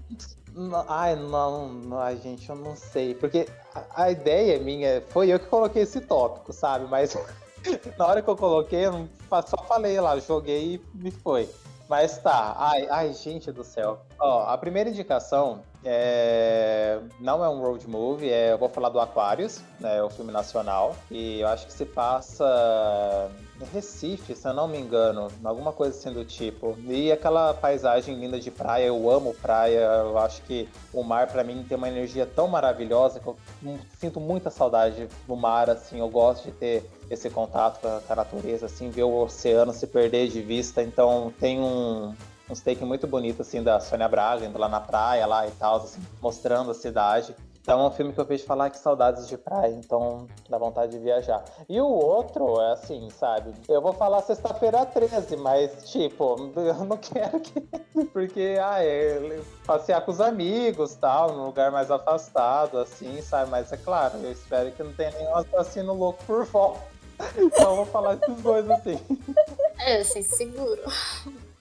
[0.88, 3.14] Ai, não, não ai, gente, eu não sei.
[3.14, 6.86] Porque a, a ideia minha, foi eu que coloquei esse tópico, sabe?
[6.86, 7.18] Mas
[7.98, 9.08] na hora que eu coloquei, eu
[9.46, 11.50] só falei lá, joguei e me foi.
[11.88, 14.00] Mas tá, ai, ai, gente do céu.
[14.20, 19.00] Ó, a primeira indicação é não é um road movie, é, eu vou falar do
[19.00, 23.30] Aquarius, né, o filme nacional, e eu acho que se passa
[23.64, 26.78] Recife, se eu não me engano, alguma coisa assim do tipo.
[26.88, 31.44] E aquela paisagem linda de praia, eu amo praia, eu acho que o mar para
[31.44, 33.38] mim tem uma energia tão maravilhosa que eu
[33.98, 38.66] sinto muita saudade do mar, assim, eu gosto de ter esse contato com a natureza,
[38.66, 42.14] assim, ver o oceano se perder de vista, então tem um,
[42.50, 45.78] uns take muito bonito assim da Sônia Braga indo lá na praia lá e tal,
[45.78, 47.36] assim, mostrando a cidade.
[47.66, 50.92] Então é um filme que eu vejo falar que saudades de praia, então dá vontade
[50.92, 51.44] de viajar.
[51.68, 53.54] E o outro é assim, sabe?
[53.68, 57.60] Eu vou falar sexta-feira 13, mas tipo, eu não quero que.
[58.14, 63.50] Porque, ah, é passear com os amigos tal, num lugar mais afastado, assim, sabe?
[63.50, 66.82] Mas é claro, eu espero que não tenha nenhum assassino louco por volta.
[67.36, 69.00] Então eu vou falar esses dois assim.
[69.80, 70.82] É, assim, seguro.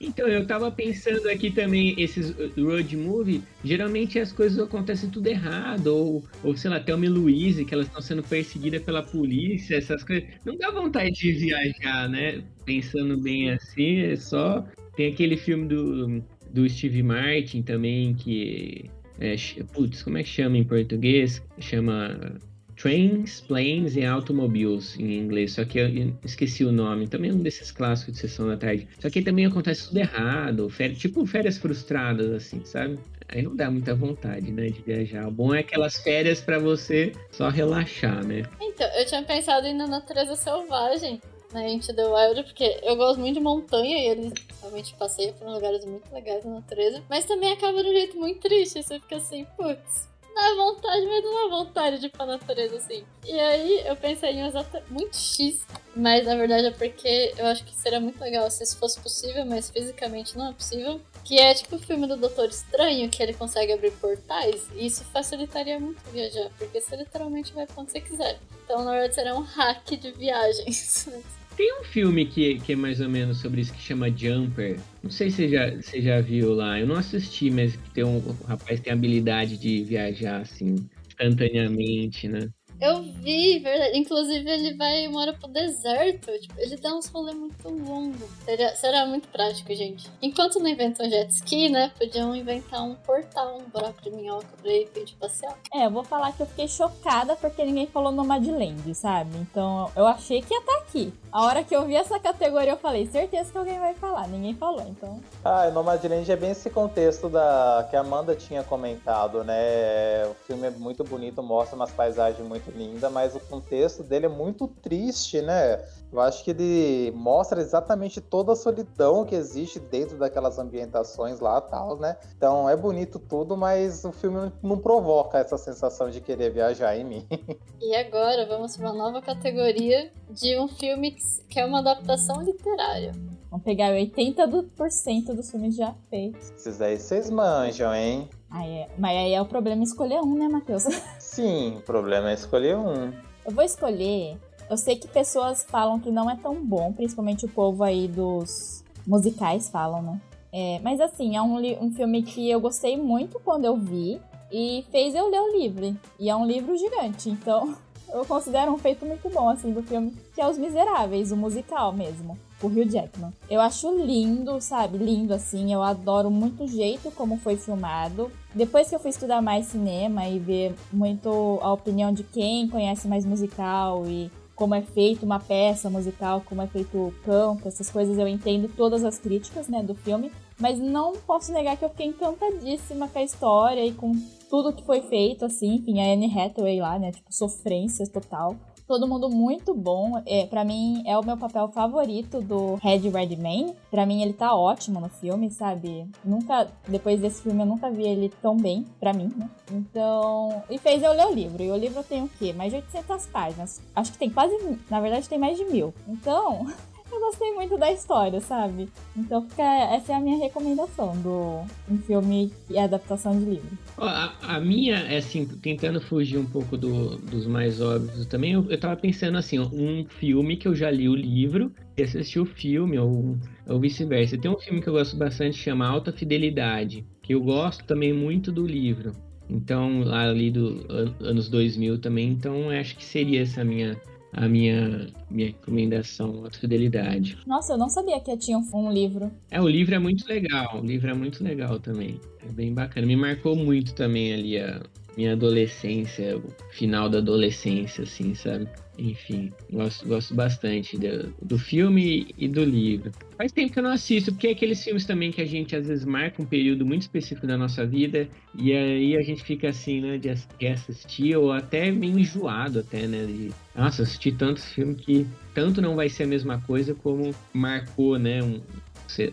[0.05, 5.87] Então, eu tava pensando aqui também, esses road movie, geralmente as coisas acontecem tudo errado,
[5.87, 10.03] ou, ou sei lá, Thelma e Louise, que elas estão sendo perseguidas pela polícia, essas
[10.03, 10.29] coisas.
[10.45, 12.43] Não dá vontade de viajar, né?
[12.63, 14.63] Pensando bem assim, é só.
[14.95, 18.85] Tem aquele filme do, do Steve Martin também, que.
[19.19, 19.35] É,
[19.73, 21.41] putz, como é que chama em português?
[21.59, 22.37] Chama
[22.75, 27.07] Trains, Planes e Automobiles em inglês, só que eu esqueci o nome.
[27.07, 28.87] Também é um desses clássicos de sessão da tarde.
[28.99, 32.99] Só que também acontece tudo errado, férias, tipo férias frustradas, assim, sabe?
[33.27, 35.27] Aí não dá muita vontade, né, de viajar.
[35.27, 38.43] O bom é aquelas férias para você só relaxar, né?
[38.61, 41.19] Então, eu tinha pensado em na natureza selvagem,
[41.51, 45.47] né, Into the Wild, porque eu gosto muito de montanha e eles realmente passeiam por
[45.47, 48.83] lugares muito legais na natureza, mas também acaba de um jeito muito triste.
[48.83, 53.03] Você fica assim, putz, dá vontade, mas não vontade de ir pra natureza assim.
[53.25, 55.65] E aí eu pensei em usar muito X,
[55.95, 59.45] mas na verdade é porque eu acho que seria muito legal se isso fosse possível,
[59.45, 60.99] mas fisicamente não é possível.
[61.23, 65.03] Que é tipo o filme do Doutor Estranho, que ele consegue abrir portais, e isso
[65.05, 68.37] facilitaria muito viajar, porque você literalmente vai pra onde você quiser.
[68.63, 71.07] Então, na verdade, seria um hack de viagens.
[71.55, 74.85] Tem um filme que, que é mais ou menos sobre isso que chama Jumper.
[75.01, 76.79] Não sei se você já, você já viu lá.
[76.79, 82.27] Eu não assisti, mas tem um, o rapaz tem a habilidade de viajar assim, instantaneamente,
[82.27, 82.49] né?
[82.79, 83.97] Eu vi, verdade.
[83.97, 86.31] Inclusive, ele vai uma hora pro deserto.
[86.39, 88.29] Tipo, ele dá uns rolês muito longos.
[88.43, 90.09] Seria, será muito prático, gente.
[90.21, 91.91] Enquanto não inventam jet ski, né?
[91.97, 95.57] Podiam inventar um portal, um buraco de minhoca pra ir pedir passear.
[95.73, 99.37] É, eu vou falar que eu fiquei chocada porque ninguém falou Nomadland, sabe?
[99.37, 101.13] Então eu achei que ia estar tá aqui.
[101.31, 104.27] A hora que eu vi essa categoria, eu falei, certeza que alguém vai falar.
[104.27, 105.19] Ninguém falou, então.
[105.43, 110.25] Ah, Nomadland é bem esse contexto da que a Amanda tinha comentado, né?
[110.27, 114.29] O filme é muito bonito, mostra umas paisagens muito linda, mas o contexto dele é
[114.29, 115.83] muito triste, né?
[116.11, 121.59] Eu acho que ele mostra exatamente toda a solidão que existe dentro daquelas ambientações lá
[121.59, 122.15] tal, né?
[122.37, 127.03] Então é bonito tudo, mas o filme não provoca essa sensação de querer viajar em
[127.03, 127.27] mim.
[127.81, 131.15] E agora vamos para uma nova categoria de um filme
[131.47, 133.11] que é uma adaptação literária.
[133.51, 136.51] Vamos pegar 80% dos filmes já feitos.
[136.51, 138.27] Esses aí vocês manjam, hein?
[138.55, 138.89] Aí é...
[138.97, 140.83] Mas aí é o problema escolher um, né, Matheus?
[141.19, 143.11] Sim, o problema é escolher um.
[143.45, 144.37] Eu vou escolher.
[144.69, 148.83] Eu sei que pessoas falam que não é tão bom, principalmente o povo aí dos
[149.05, 150.21] musicais falam, né?
[150.51, 154.85] É, mas assim, é um, um filme que eu gostei muito quando eu vi e
[154.89, 155.95] fez eu ler o livro.
[156.17, 157.75] E é um livro gigante, então
[158.09, 161.91] eu considero um feito muito bom, assim, do filme, que é Os Miseráveis, o musical
[161.91, 163.31] mesmo o Hugh Jackman.
[163.49, 164.97] Eu acho lindo, sabe?
[164.97, 165.71] Lindo assim.
[165.71, 168.31] Eu adoro muito o jeito como foi filmado.
[168.53, 173.07] Depois que eu fui estudar mais cinema e ver muito a opinião de quem conhece
[173.07, 177.89] mais musical e como é feito uma peça musical, como é feito o campo, essas
[177.89, 181.89] coisas, eu entendo todas as críticas, né, do filme, mas não posso negar que eu
[181.89, 184.13] fiquei encantadíssima com a história e com
[184.49, 188.55] tudo que foi feito, assim, enfim, a Anne Hathaway lá, né, tipo, sofrência total
[188.87, 190.21] todo mundo muito bom.
[190.25, 193.75] É, para mim, é o meu papel favorito do Red Redman.
[193.89, 196.07] Para mim, ele tá ótimo no filme, sabe?
[196.23, 199.49] Nunca, depois desse filme, eu nunca vi ele tão bem, para mim, né?
[199.71, 201.63] Então, e fez eu ler o livro.
[201.63, 202.53] E o livro tem o quê?
[202.53, 203.81] Mais de 800 páginas.
[203.95, 204.55] Acho que tem quase,
[204.89, 205.93] na verdade, tem mais de mil.
[206.07, 206.67] Então,
[207.25, 208.87] gostei muito da história, sabe?
[209.15, 213.77] Então fica, essa é a minha recomendação do um filme e adaptação de livro.
[213.97, 218.65] A, a, minha é assim, tentando fugir um pouco do, dos mais óbvios também, eu,
[218.69, 222.45] eu tava pensando assim, um filme que eu já li o livro e assisti o
[222.45, 224.37] filme, ou, ou vice-versa.
[224.37, 228.51] Tem um filme que eu gosto bastante, chama Alta Fidelidade, que eu gosto também muito
[228.51, 229.13] do livro.
[229.49, 230.85] Então, lá ali do
[231.21, 233.95] anos 2000 também, então acho que seria essa minha
[234.35, 237.37] a minha, minha recomendação, a fidelidade.
[237.47, 239.31] Nossa, eu não sabia que tinha um livro.
[239.49, 242.19] É, o livro é muito legal, o livro é muito legal também.
[242.47, 243.07] É bem bacana.
[243.07, 244.81] Me marcou muito também ali a,
[245.15, 248.67] minha adolescência, o final da adolescência, assim, sabe?
[248.97, 253.11] Enfim, gosto, gosto bastante do, do filme e do livro.
[253.37, 255.87] Faz tempo que eu não assisto, porque é aqueles filmes também que a gente às
[255.87, 259.99] vezes marca um período muito específico da nossa vida e aí a gente fica assim,
[259.99, 265.01] né, de, de assistir ou até meio enjoado até, né, de, nossa, assisti tantos filmes
[265.01, 268.61] que tanto não vai ser a mesma coisa como marcou, né, um,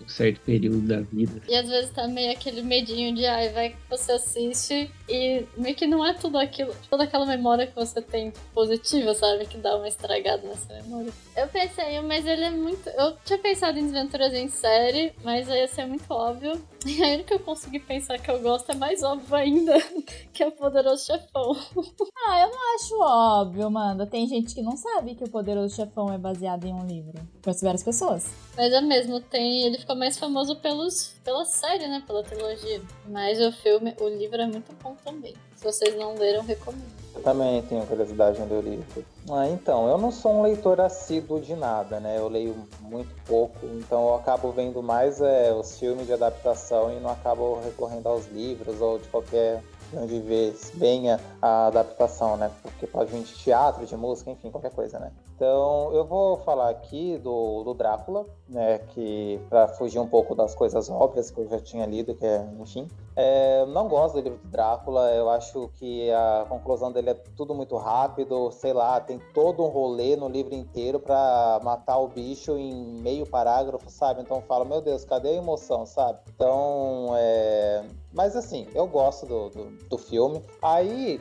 [0.07, 1.41] certo período da vida.
[1.49, 5.77] E às vezes tá meio aquele medinho de, ai, vai que você assiste e meio
[5.77, 9.45] que não é tudo aquilo, toda aquela memória que você tem positiva, sabe?
[9.45, 11.13] Que dá uma estragada nessa memória.
[11.37, 12.89] Eu pensei, mas ele é muito.
[12.89, 16.53] Eu tinha pensado em desventuras em série, mas aí ia ser muito óbvio.
[16.85, 19.73] E aí que eu consegui pensar que eu gosto é mais óbvio ainda,
[20.35, 21.57] que é o Poderoso Chefão.
[22.25, 24.07] Ah, eu não acho óbvio, mano.
[24.07, 27.15] Tem gente que não sabe que o Poderoso Chefão é baseado em um livro.
[27.43, 28.33] Conheço várias pessoas.
[28.57, 29.65] Mas é mesmo, tem.
[29.65, 32.01] Ele ficou mais famoso pelos, pela série, né?
[32.07, 32.81] Pela trilogia.
[33.09, 35.35] Mas o filme, o livro é muito bom também.
[35.57, 37.03] Se vocês não leram, recomendo.
[37.15, 39.05] Eu também tenho curiosidade em ler o livro.
[39.31, 42.19] Ah, então, eu não sou um leitor assíduo de nada, né?
[42.19, 46.99] Eu leio muito pouco, então eu acabo vendo mais é, os filmes de adaptação e
[47.01, 49.63] não acabo recorrendo aos livros ou de qualquer
[49.95, 52.51] onde vê bem a, a, adaptação, né?
[52.63, 55.13] Porque pode vir de teatro, de música, enfim, qualquer coisa, né?
[55.37, 58.79] Então, eu vou falar aqui do, do Drácula, né?
[58.95, 62.47] Que para fugir um pouco das coisas óbvias que eu já tinha lido, que é,
[62.59, 62.89] enfim.
[63.15, 67.55] É, não gosto do livro do Drácula, eu acho que a conclusão dele é tudo
[67.55, 72.57] muito rápido, sei lá, tem todo um rolê no livro inteiro para matar o bicho
[72.57, 74.23] em meio parágrafo, sabe?
[74.23, 76.21] Então eu falo, meu Deus, cadê a emoção, sabe?
[76.35, 77.85] Então, é
[78.15, 80.43] mas assim, eu gosto do, do, do, filme.
[80.61, 81.19] Aí,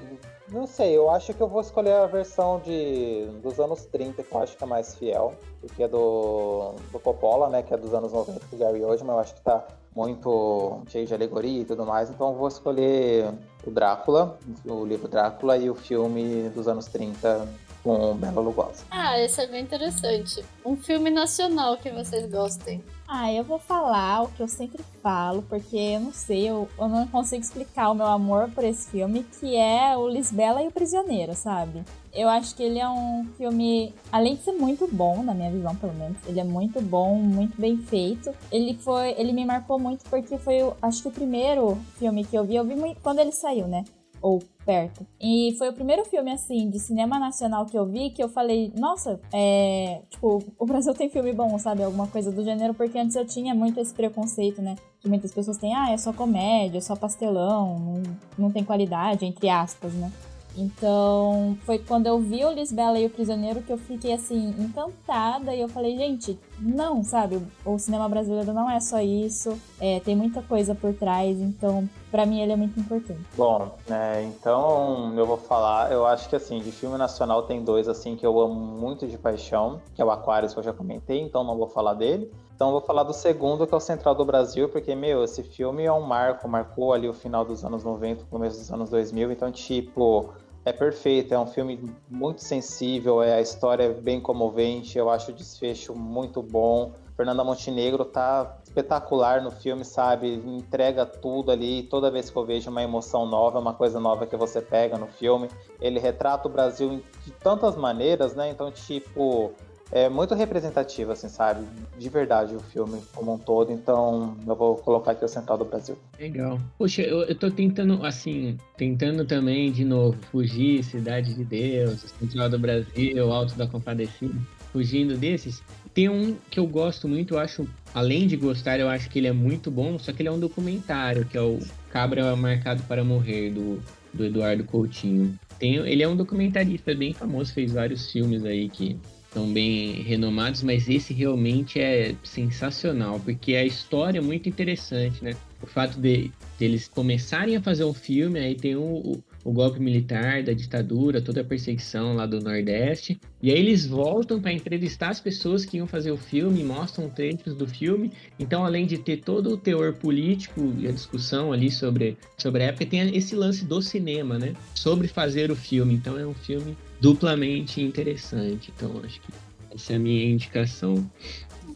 [0.52, 4.36] não sei, eu acho que eu vou escolher a versão de, dos anos 30, que
[4.36, 7.64] eu acho que é mais fiel, porque é do, do Coppola, né?
[7.64, 11.14] Que é dos anos 90 do Gary Oldman, eu acho que tá muito cheio de
[11.14, 13.30] alegoria e tudo mais, então eu vou escolher
[13.66, 17.48] o Drácula, o livro Drácula e o filme dos anos 30
[17.84, 18.84] com Bela Lugosi.
[18.90, 20.44] Ah, esse é bem interessante.
[20.66, 22.84] Um filme nacional que vocês gostem.
[23.08, 26.88] Ah, eu vou falar o que eu sempre falo, porque eu não sei, eu, eu
[26.88, 30.72] não consigo explicar o meu amor por esse filme, que é o Lisbela e o
[30.72, 31.84] Prisioneiro, sabe?
[32.14, 35.76] Eu acho que ele é um filme, além de ser muito bom, na minha visão,
[35.76, 38.34] pelo menos, ele é muito bom, muito bem feito.
[38.50, 42.46] Ele foi, ele me marcou muito porque foi, acho que o primeiro filme que eu
[42.46, 43.84] vi, eu vi muito, quando ele saiu, né?
[44.22, 45.06] Ou perto.
[45.20, 48.72] E foi o primeiro filme, assim, de cinema nacional que eu vi que eu falei,
[48.78, 50.02] nossa, é.
[50.10, 51.84] Tipo, o Brasil tem filme bom, sabe?
[51.84, 54.76] Alguma coisa do gênero, porque antes eu tinha muito esse preconceito, né?
[55.00, 58.04] Que muitas pessoas têm, ah, é só comédia, é só pastelão, não,
[58.38, 60.12] não tem qualidade, entre aspas, né?
[60.56, 65.56] Então, foi quando eu vi o Lisbela e o Prisioneiro que eu fiquei assim, encantada.
[65.56, 67.42] E eu falei, gente, não, sabe?
[67.66, 69.58] O cinema brasileiro não é só isso.
[69.80, 71.40] É, tem muita coisa por trás.
[71.40, 73.22] Então, para mim, ele é muito importante.
[73.38, 75.92] Bom, é, então eu vou falar.
[75.92, 79.18] Eu acho que assim, de filme nacional tem dois assim que eu amo muito de
[79.18, 82.32] paixão, que é o Aquarius, que eu já comentei, então não vou falar dele.
[82.54, 85.42] Então eu vou falar do segundo, que é o Central do Brasil, porque, meu, esse
[85.42, 89.32] filme é um marco, marcou ali o final dos anos 90, começo dos anos 2000,
[89.32, 90.30] então, tipo,
[90.64, 95.32] é perfeito, é um filme muito sensível, é a história é bem comovente, eu acho
[95.32, 96.92] o desfecho muito bom.
[97.18, 100.34] Fernanda Montenegro tá espetacular no filme, sabe?
[100.46, 101.84] Entrega tudo ali.
[101.84, 105.08] Toda vez que eu vejo uma emoção nova, uma coisa nova que você pega no
[105.08, 105.50] filme.
[105.80, 108.50] Ele retrata o Brasil de tantas maneiras, né?
[108.50, 109.54] Então, tipo,
[109.92, 111.66] é muito representativo, assim, sabe?
[112.00, 113.72] De verdade, o filme como um todo.
[113.74, 115.98] Então, eu vou colocar aqui o Central do Brasil.
[116.18, 116.58] Legal.
[116.78, 122.50] Poxa, eu, eu tô tentando, assim, tentando também, de novo, fugir Cidade de Deus, Central
[122.50, 124.36] do Brasil, Alto da Compadecida.
[124.72, 125.62] Fugindo desses.
[125.94, 129.28] Tem um que eu gosto muito, eu acho, além de gostar, eu acho que ele
[129.28, 133.04] é muito bom, só que ele é um documentário, que é o Cabra Marcado para
[133.04, 133.82] Morrer, do,
[134.14, 135.38] do Eduardo Coutinho.
[135.60, 138.98] Tem, ele é um documentarista bem famoso, fez vários filmes aí que
[139.34, 145.36] são bem renomados, mas esse realmente é sensacional, porque a história é muito interessante, né?
[145.62, 149.80] O fato de, de eles começarem a fazer um filme, aí tem o, o, golpe
[149.80, 155.10] militar da ditadura, toda a perseguição lá do Nordeste, e aí eles voltam para entrevistar
[155.10, 158.12] as pessoas que iam fazer o filme, mostram trechos do filme.
[158.40, 162.68] Então, além de ter todo o teor político e a discussão ali sobre, sobre a
[162.68, 164.54] época, tem esse lance do cinema, né?
[164.76, 165.94] Sobre fazer o filme.
[165.94, 168.72] Então, é um filme duplamente interessante.
[168.76, 169.32] Então, acho que
[169.74, 171.10] essa é a minha indicação.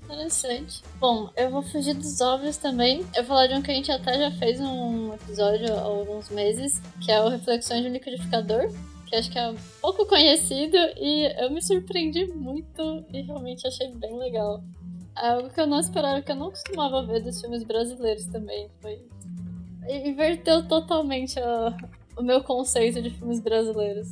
[0.06, 0.84] Interessante.
[0.99, 2.99] Bom, eu vou fugir dos óbvios também.
[3.16, 6.30] Eu vou falar de um que a gente até já fez um episódio há alguns
[6.30, 8.70] meses, que é o Reflexões de um Liquidificador,
[9.08, 14.18] que acho que é pouco conhecido e eu me surpreendi muito e realmente achei bem
[14.18, 14.64] legal.
[15.18, 18.70] É algo que eu não esperava, que eu não costumava ver dos filmes brasileiros também.
[18.82, 19.01] Foi.
[19.88, 21.76] Inverteu totalmente a,
[22.18, 24.10] o meu conceito de filmes brasileiros.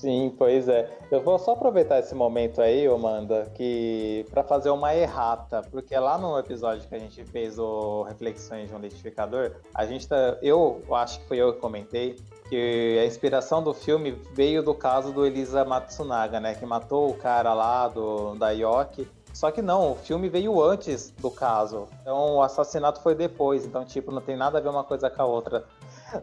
[0.00, 0.90] Sim, pois é.
[1.10, 6.16] Eu vou só aproveitar esse momento aí, Amanda, que para fazer uma errata, porque lá
[6.16, 10.80] no episódio que a gente fez o Reflexões de um Litificador, a gente tá, eu
[10.92, 12.16] acho que foi eu que comentei
[12.48, 17.14] que a inspiração do filme veio do caso do Elisa Matsunaga, né, que matou o
[17.14, 19.06] cara lá do da Yoki.
[19.34, 21.86] Só que não, o filme veio antes do caso.
[22.00, 23.64] Então o assassinato foi depois.
[23.64, 25.64] Então, tipo, não tem nada a ver uma coisa com a outra.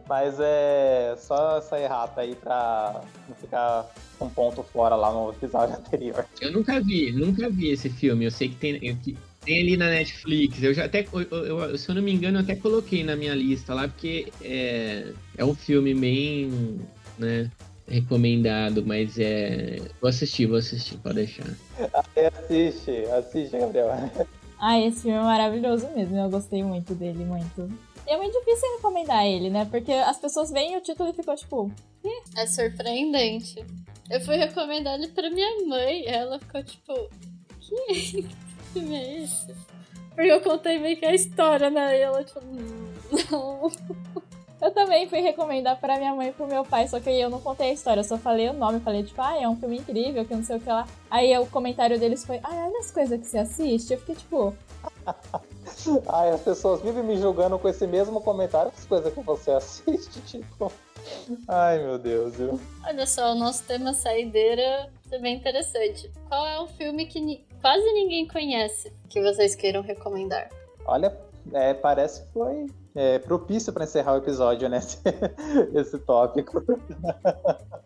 [0.08, 3.86] Mas é só essa errata aí pra não ficar
[4.20, 6.26] um ponto fora lá no episódio anterior.
[6.40, 8.24] Eu nunca vi, nunca vi esse filme.
[8.24, 8.96] Eu sei que tem, eu,
[9.44, 10.62] tem ali na Netflix.
[10.62, 13.34] Eu já até, eu, eu, se eu não me engano, eu até coloquei na minha
[13.34, 16.80] lista lá, porque é, é um filme bem,
[17.18, 17.50] né,
[17.88, 19.80] recomendado, mas é.
[20.00, 21.46] Vou assistir, vou assistir, pode deixar.
[22.16, 23.90] Assiste, assiste, Gabriel.
[24.60, 27.70] Ah, esse filme é maravilhoso mesmo, eu gostei muito dele, muito
[28.08, 29.66] é muito difícil recomendar ele, né?
[29.70, 31.70] Porque as pessoas veem o título e ficam tipo.
[32.36, 33.64] É surpreendente.
[34.10, 37.10] Eu fui recomendar ele pra minha mãe, ela ficou tipo.
[37.60, 38.26] Que
[38.72, 39.54] filme é esse?
[40.14, 41.98] Porque eu contei meio que a história, né?
[41.98, 42.40] E ela, tipo,
[43.30, 43.70] não.
[44.60, 47.40] Eu também fui recomendar pra minha mãe e pro meu pai, só que eu não
[47.40, 50.24] contei a história, eu só falei o nome, falei, tipo, ah, é um filme incrível,
[50.24, 50.86] que não sei o que lá.
[51.08, 53.92] Aí o comentário deles foi, ah, olha as coisas que você assiste.
[53.92, 54.54] Eu fiquei tipo.
[56.08, 60.20] Ai, as pessoas vivem me julgando com esse mesmo comentário, as coisas que você assiste,
[60.26, 60.72] tipo.
[61.46, 62.60] Ai, meu Deus, viu?
[62.84, 66.10] Olha só, o nosso tema saideira é bem interessante.
[66.28, 70.48] Qual é um filme que ni quase ninguém conhece que vocês queiram recomendar?
[70.84, 71.16] Olha,
[71.52, 72.66] é, parece que foi
[72.98, 74.78] é, propício para encerrar o episódio, né?
[74.82, 74.98] Esse,
[75.72, 76.64] esse tópico.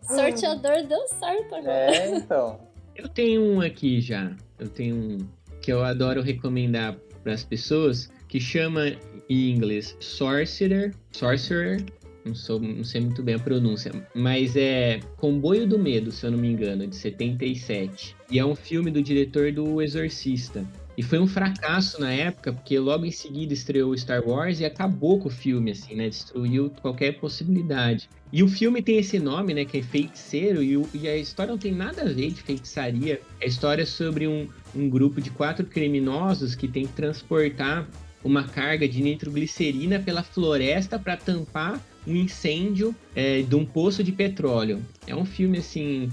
[0.01, 1.71] Sorteador deu certo agora.
[1.71, 2.59] É, então.
[2.95, 4.35] Eu tenho um aqui já.
[4.57, 5.17] Eu tenho um
[5.61, 8.87] que eu adoro recomendar para as pessoas, que chama
[9.29, 11.85] em inglês Sorcerer, Sorcerer,
[12.25, 16.31] não, sou, não sei muito bem a pronúncia, mas é Comboio do Medo, se eu
[16.31, 18.15] não me engano, de 77.
[18.31, 20.65] E é um filme do diretor do Exorcista.
[20.95, 25.19] E foi um fracasso na época, porque logo em seguida estreou Star Wars e acabou
[25.19, 26.07] com o filme, assim, né?
[26.07, 28.07] Destruiu qualquer possibilidade.
[28.31, 29.65] E o filme tem esse nome, né?
[29.65, 33.21] Que é Feiticeiro, e, o, e a história não tem nada a ver de feitiçaria.
[33.41, 37.87] É a história sobre um, um grupo de quatro criminosos que tem que transportar
[38.23, 44.11] uma carga de nitroglicerina pela floresta para tampar um incêndio é, de um poço de
[44.11, 44.81] petróleo.
[45.07, 46.09] É um filme assim.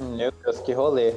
[0.00, 1.14] Meu Deus, que rolê.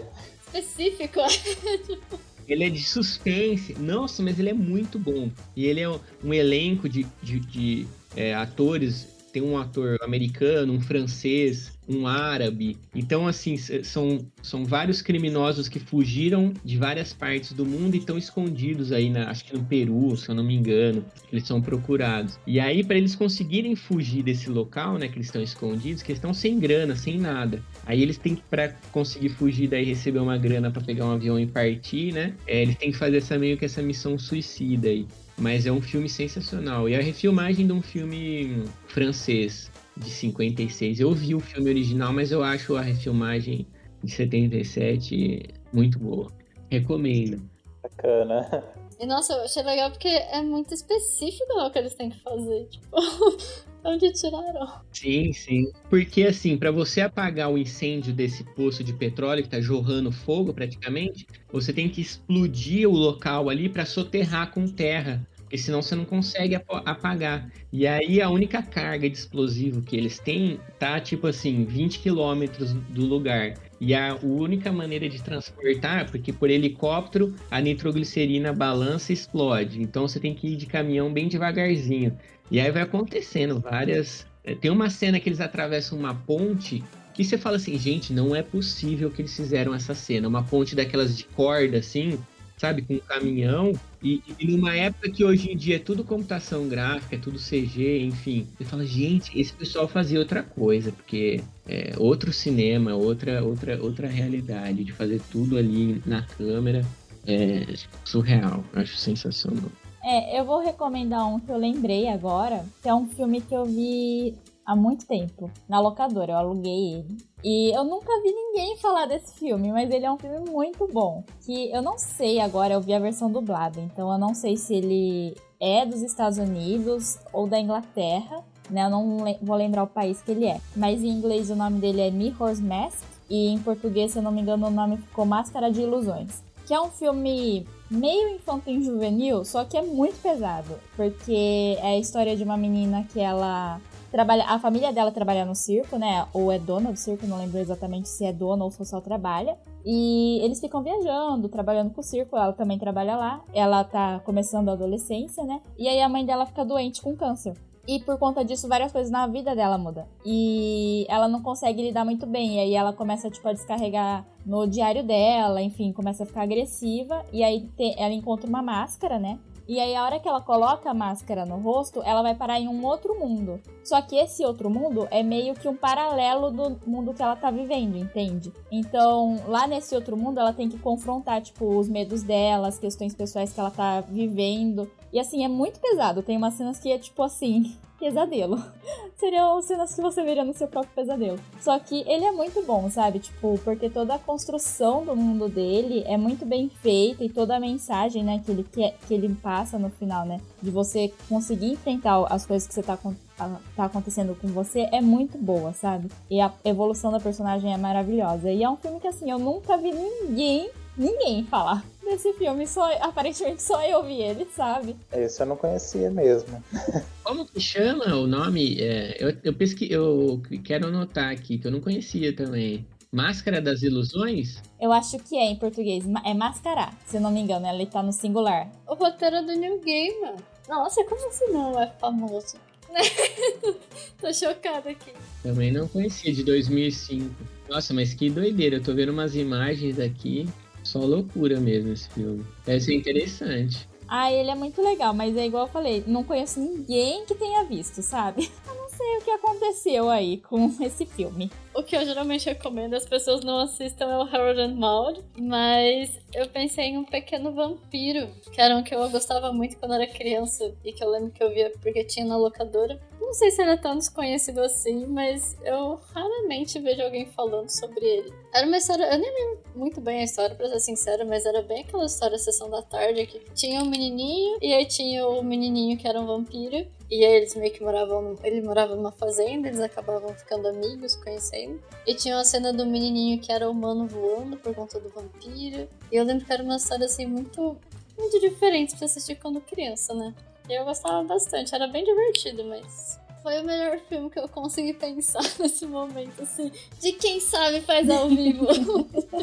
[0.47, 1.19] Específico.
[2.51, 3.73] ele é de suspense.
[3.79, 5.29] Nossa, mas ele é muito bom.
[5.55, 5.89] E ele é
[6.23, 9.07] um, elenco de, de, de é, atores.
[9.31, 12.77] Tem um ator americano, um francês, um árabe.
[12.93, 18.17] Então, assim, são, são vários criminosos que fugiram de várias partes do mundo e estão
[18.17, 22.39] escondidos aí, na, acho que no Peru, se eu não me engano, eles são procurados.
[22.45, 26.17] E aí, para eles conseguirem fugir desse local, né, que eles estão escondidos, que eles
[26.17, 27.61] estão sem grana, sem nada.
[27.85, 31.39] Aí eles têm que, para conseguir fugir daí, receber uma grana para pegar um avião
[31.39, 32.33] e partir, né?
[32.47, 35.05] É, eles têm que fazer essa meio que essa missão suicida aí.
[35.41, 36.87] Mas é um filme sensacional.
[36.87, 40.99] E a refilmagem de um filme francês de 56.
[40.99, 43.65] Eu vi o filme original, mas eu acho a refilmagem
[44.03, 46.31] de 77 muito boa.
[46.69, 47.41] Recomendo.
[47.81, 48.63] Bacana.
[48.99, 52.67] E nossa, eu achei legal porque é muito específico o que eles têm que fazer.
[52.67, 52.97] Tipo,
[53.83, 54.81] onde tiraram?
[54.91, 55.71] Sim, sim.
[55.89, 60.53] Porque assim, para você apagar o incêndio desse poço de petróleo que tá jorrando fogo
[60.53, 65.95] praticamente, você tem que explodir o local ali para soterrar com terra porque senão você
[65.95, 67.51] não consegue apagar.
[67.73, 72.71] E aí a única carga de explosivo que eles têm tá tipo assim, 20 quilômetros
[72.71, 73.55] do lugar.
[73.77, 79.81] E a única maneira de transportar, porque por helicóptero a nitroglicerina balança e explode.
[79.81, 82.17] Então você tem que ir de caminhão bem devagarzinho.
[82.49, 84.25] E aí vai acontecendo várias.
[84.45, 86.81] Eh, tem uma cena que eles atravessam uma ponte
[87.13, 90.29] que você fala assim, gente, não é possível que eles fizeram essa cena.
[90.29, 92.17] Uma ponte daquelas de corda, assim,
[92.61, 93.73] sabe, com um caminhão.
[94.03, 98.03] E, e, numa época que hoje em dia é tudo computação gráfica, é tudo CG,
[98.03, 98.47] enfim.
[98.55, 104.07] Você fala, gente, esse pessoal fazia outra coisa, porque é outro cinema, outra, outra, outra
[104.07, 106.85] realidade, de fazer tudo ali na câmera.
[107.25, 107.65] É
[108.05, 109.71] surreal, acho sensacional.
[110.03, 113.65] É, eu vou recomendar um que eu lembrei agora, que é um filme que eu
[113.65, 114.35] vi
[114.71, 117.17] há muito tempo, na locadora, eu aluguei ele.
[117.43, 121.25] E eu nunca vi ninguém falar desse filme, mas ele é um filme muito bom.
[121.45, 124.75] Que eu não sei agora, eu vi a versão dublada, então eu não sei se
[124.75, 128.85] ele é dos Estados Unidos ou da Inglaterra, né?
[128.85, 130.61] Eu não le vou lembrar o país que ele é.
[130.75, 134.31] Mas em inglês o nome dele é Mirror's Mask e em português, se eu não
[134.31, 136.41] me engano, o nome ficou Máscara de Ilusões.
[136.65, 141.99] Que é um filme meio infantil juvenil, só que é muito pesado, porque é a
[141.99, 143.81] história de uma menina que ela
[144.11, 146.27] trabalha, a família dela trabalha no circo, né?
[146.33, 149.57] Ou é dona do circo, não lembro exatamente se é dona ou se só trabalha.
[149.85, 153.41] E eles ficam viajando, trabalhando com o circo, ela também trabalha lá.
[153.53, 155.61] Ela tá começando a adolescência, né?
[155.77, 157.55] E aí a mãe dela fica doente com câncer.
[157.87, 160.05] E por conta disso, várias coisas na vida dela mudam.
[160.23, 162.57] E ela não consegue lidar muito bem.
[162.57, 167.25] E aí ela começa, tipo, a descarregar no diário dela, enfim, começa a ficar agressiva.
[167.33, 169.39] E aí te, ela encontra uma máscara, né?
[169.67, 172.67] E aí, a hora que ela coloca a máscara no rosto, ela vai parar em
[172.67, 173.61] um outro mundo.
[173.83, 177.49] Só que esse outro mundo é meio que um paralelo do mundo que ela tá
[177.51, 178.51] vivendo, entende?
[178.71, 183.13] Então, lá nesse outro mundo, ela tem que confrontar, tipo, os medos dela, as questões
[183.13, 184.89] pessoais que ela tá vivendo.
[185.13, 186.23] E assim, é muito pesado.
[186.23, 188.61] Tem umas cenas que é tipo assim pesadelo.
[189.15, 191.39] Seriam cenas que você veria no seu próprio pesadelo.
[191.59, 193.19] Só que ele é muito bom, sabe?
[193.19, 197.59] Tipo, porque toda a construção do mundo dele é muito bem feita e toda a
[197.59, 200.41] mensagem, né, que ele, que, que ele passa no final, né?
[200.61, 205.37] De você conseguir enfrentar as coisas que você tá, tá acontecendo com você é muito
[205.37, 206.09] boa, sabe?
[206.29, 208.51] E a evolução da personagem é maravilhosa.
[208.51, 212.67] E é um filme que, assim, eu nunca vi ninguém ninguém falar desse filme.
[212.67, 214.95] Só, aparentemente só eu vi ele, sabe?
[215.11, 216.63] Esse eu não conhecia mesmo.
[217.23, 218.79] Como que chama o nome?
[218.79, 222.85] É, eu, eu, pesqui, eu quero anotar aqui, que eu não conhecia também.
[223.11, 224.61] Máscara das Ilusões?
[224.79, 226.05] Eu acho que é em português.
[226.25, 227.67] É mascarar, se eu não me engano.
[227.67, 228.71] Ele tá no singular.
[228.87, 230.37] O roteiro é do New Game.
[230.69, 232.55] Nossa, como assim não é famoso?
[234.19, 235.11] tô chocada aqui.
[235.43, 237.35] Também não conhecia, de 2005.
[237.69, 238.77] Nossa, mas que doideira.
[238.77, 240.47] Eu tô vendo umas imagens aqui.
[240.91, 242.45] Só loucura mesmo esse filme.
[242.65, 243.87] Deve ser interessante.
[244.09, 247.63] Ah, ele é muito legal, mas é igual eu falei, não conheço ninguém que tenha
[247.63, 248.51] visto, sabe?
[249.01, 251.49] Sei o que aconteceu aí com esse filme.
[251.73, 256.19] O que eu geralmente recomendo as pessoas não assistam é o Harold and Maude, mas
[256.35, 260.05] eu pensei em um pequeno vampiro, que era um que eu gostava muito quando era
[260.05, 263.01] criança e que eu lembro que eu via porque tinha na locadora.
[263.19, 268.33] Não sei se é tão desconhecido assim, mas eu raramente vejo alguém falando sobre ele.
[268.53, 271.63] Era uma história, eu nem lembro muito bem a história, pra ser sincera, mas era
[271.63, 275.97] bem aquela história Sessão da Tarde, que tinha um menininho e aí tinha o menininho
[275.97, 276.85] que era um vampiro.
[277.11, 281.77] E aí eles meio que moravam, ele morava numa fazenda, eles acabavam ficando amigos, conhecendo.
[282.07, 285.89] E tinha uma cena do menininho que era humano voando por conta do vampiro.
[286.09, 287.77] E eu lembro que era uma história assim muito,
[288.17, 290.33] muito diferente pra assistir quando criança, né?
[290.69, 294.93] E eu gostava bastante, era bem divertido, mas foi o melhor filme que eu consegui
[294.93, 298.67] pensar nesse momento, assim, de quem sabe faz ao vivo.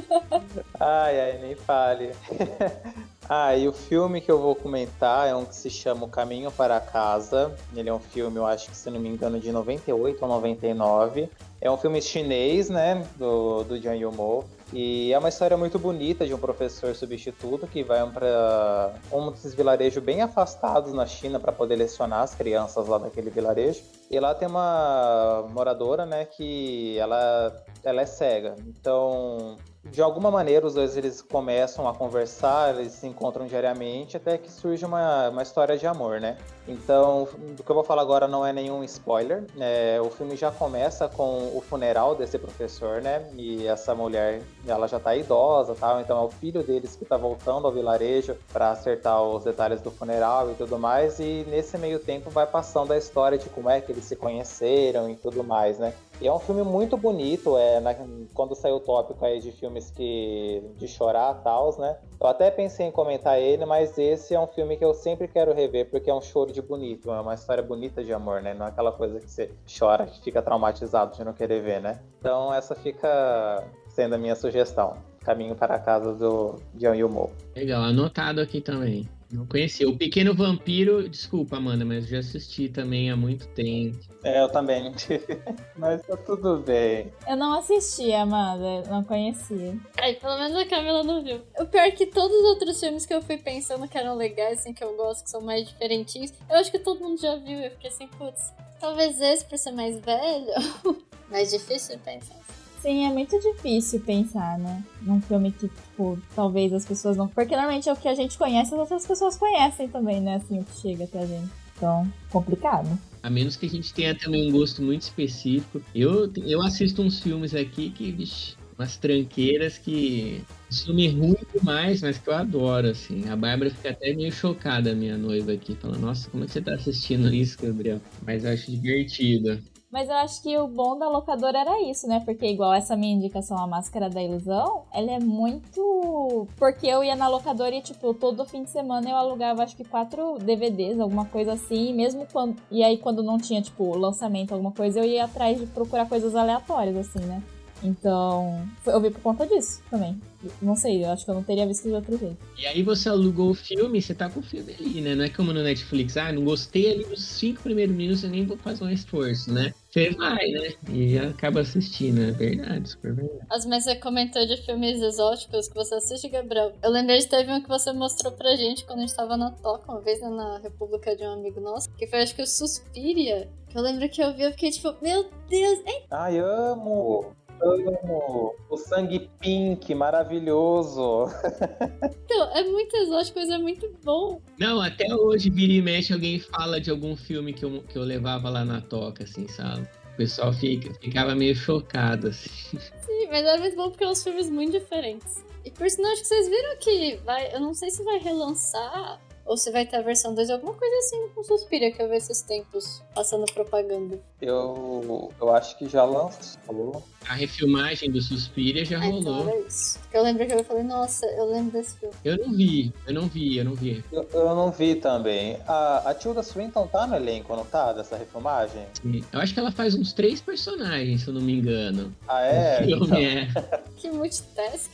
[0.80, 2.12] ai, ai, nem fale.
[3.30, 6.50] Ah, e o filme que eu vou comentar é um que se chama O Caminho
[6.50, 7.54] para Casa.
[7.76, 11.28] Ele é um filme, eu acho que, se não me engano, de 98 ou 99.
[11.60, 14.46] É um filme chinês, né, do, do Jiang Yimou.
[14.72, 19.54] E é uma história muito bonita de um professor substituto que vai para um desses
[19.54, 23.82] vilarejos bem afastados na China para poder lecionar as crianças lá daquele vilarejo.
[24.10, 27.54] E lá tem uma moradora, né, que ela,
[27.84, 28.56] ela é cega.
[28.66, 29.58] Então,
[29.90, 34.50] de alguma maneira os dois eles começam a conversar, eles se encontram diariamente até que
[34.50, 36.36] surge uma, uma história de amor, né?
[36.66, 37.22] Então,
[37.58, 39.44] o que eu vou falar agora não é nenhum spoiler.
[39.58, 43.26] É, o filme já começa com o funeral desse professor, né?
[43.34, 46.00] E essa mulher, ela já tá idosa, tal.
[46.00, 49.90] Então é o filho deles que tá voltando ao vilarejo para acertar os detalhes do
[49.90, 51.18] funeral e tudo mais.
[51.18, 55.08] E nesse meio tempo vai passando a história de como é que eles se conheceram
[55.08, 55.94] e tudo mais, né?
[56.20, 57.94] E é um filme muito bonito, é, na,
[58.34, 61.96] quando saiu o tópico aí de filmes que de chorar tal, né?
[62.20, 65.54] Eu até pensei em comentar ele, mas esse é um filme que eu sempre quero
[65.54, 68.52] rever porque é um choro de bonito, é uma história bonita de amor, né?
[68.52, 72.00] Não é aquela coisa que você chora, que fica traumatizado de não querer ver, né?
[72.18, 74.96] Então essa fica sendo a minha sugestão.
[75.20, 77.30] Caminho para a casa do John Yumo.
[77.54, 79.08] Legal, anotado aqui também.
[79.30, 79.88] Não conhecia.
[79.88, 83.98] O Pequeno Vampiro, desculpa, Amanda, mas já assisti também há muito tempo.
[84.24, 84.94] É, eu também.
[85.76, 87.12] mas tá tudo bem.
[87.28, 89.76] Eu não assisti, Amanda, não conhecia.
[90.00, 91.42] Ai, pelo menos a Camila não viu.
[91.58, 94.60] O pior é que todos os outros filmes que eu fui pensando que eram legais,
[94.60, 97.58] assim, que eu gosto, que são mais diferentinhos, eu acho que todo mundo já viu.
[97.58, 100.52] Eu fiquei assim, putz, talvez esse por ser mais velho.
[101.30, 102.38] mais difícil de pensar.
[102.80, 104.84] Sim, é muito difícil pensar, né?
[105.02, 107.26] Num filme que, tipo, talvez as pessoas não.
[107.26, 110.36] Porque normalmente é o que a gente conhece, as outras pessoas conhecem também, né?
[110.36, 111.50] Assim, o que chega até a gente.
[111.76, 112.98] Então, complicado.
[113.22, 115.80] A menos que a gente tenha também um gosto muito específico.
[115.94, 120.42] Eu, eu assisto uns filmes aqui que, vixi, umas tranqueiras que.
[120.70, 123.28] Filme ruim demais, mas que eu adoro, assim.
[123.28, 125.74] A Bárbara fica até meio chocada, minha noiva aqui.
[125.74, 128.00] Fala, nossa, como é que você tá assistindo isso, Gabriel?
[128.24, 129.58] Mas eu acho divertido.
[129.90, 132.20] Mas eu acho que o bom da locadora era isso, né?
[132.22, 136.46] Porque igual essa minha indicação, a Máscara da Ilusão, ela é muito...
[136.58, 139.84] Porque eu ia na locadora e, tipo, todo fim de semana eu alugava, acho que
[139.84, 141.94] quatro DVDs, alguma coisa assim.
[141.94, 142.56] Mesmo quando...
[142.70, 146.36] E aí, quando não tinha, tipo, lançamento, alguma coisa, eu ia atrás de procurar coisas
[146.36, 147.42] aleatórias, assim, né?
[147.82, 150.20] Então, eu vi por conta disso também.
[150.62, 152.36] Não sei, eu acho que eu não teria visto de outro jeito.
[152.56, 155.14] E aí você alugou o filme, você tá com o filme ali, né?
[155.14, 158.46] Não é como no Netflix, ah, não gostei ali dos cinco primeiros minutos, eu nem
[158.46, 159.74] vou fazer um esforço, né?
[159.90, 160.74] Você vai, né?
[160.90, 163.40] E acaba assistindo, é verdade, super verdade.
[163.50, 166.72] As mas você comentou de filmes exóticos que você assiste, Gabriel.
[166.82, 169.50] Eu lembrei de teve um que você mostrou pra gente quando a gente tava na
[169.50, 172.46] Toca, uma vez né, na República de um amigo nosso, que foi acho que o
[172.46, 173.48] Suspiria.
[173.74, 176.04] Eu lembro que eu vi, eu fiquei tipo, meu Deus, hein?
[176.10, 177.37] Ai, amo!
[177.62, 178.54] Amo!
[178.70, 181.26] O sangue pink, maravilhoso!
[182.30, 184.40] Então, é muito exótico, mas é muito bom.
[184.58, 188.02] Não, até hoje, vira e mexe, alguém fala de algum filme que eu, que eu
[188.02, 189.88] levava lá na toca, assim, sabe?
[190.12, 192.50] O pessoal fica, ficava meio chocado, assim.
[193.00, 195.42] Sim, mas era muito bom porque são filmes muito diferentes.
[195.64, 197.54] E por sinal, acho que vocês viram que vai.
[197.54, 200.94] Eu não sei se vai relançar ou se vai ter a versão 2, alguma coisa
[200.98, 204.18] assim com Suspira, que eu vi esses tempos passando propaganda.
[204.40, 207.02] Eu, eu acho que já lançou.
[207.28, 209.48] A refilmagem do Suspira já então rolou.
[209.48, 209.98] era isso.
[210.12, 212.14] Eu lembro que eu falei, nossa, eu lembro desse filme.
[212.24, 214.04] Eu não vi, eu não vi, eu não vi.
[214.12, 215.58] Eu, eu não vi também.
[215.66, 217.92] A, a Tilda Swinton tá no elenco, não tá?
[217.92, 218.86] Dessa refilmagem?
[219.32, 222.14] Eu acho que ela faz uns três personagens, se eu não me engano.
[222.28, 222.80] Ah, é?
[222.82, 223.48] O filme Então, é.
[223.96, 224.90] Que multitask.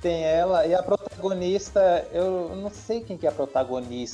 [0.00, 3.63] tem ela e a protagonista, eu não sei quem que é a protagonista.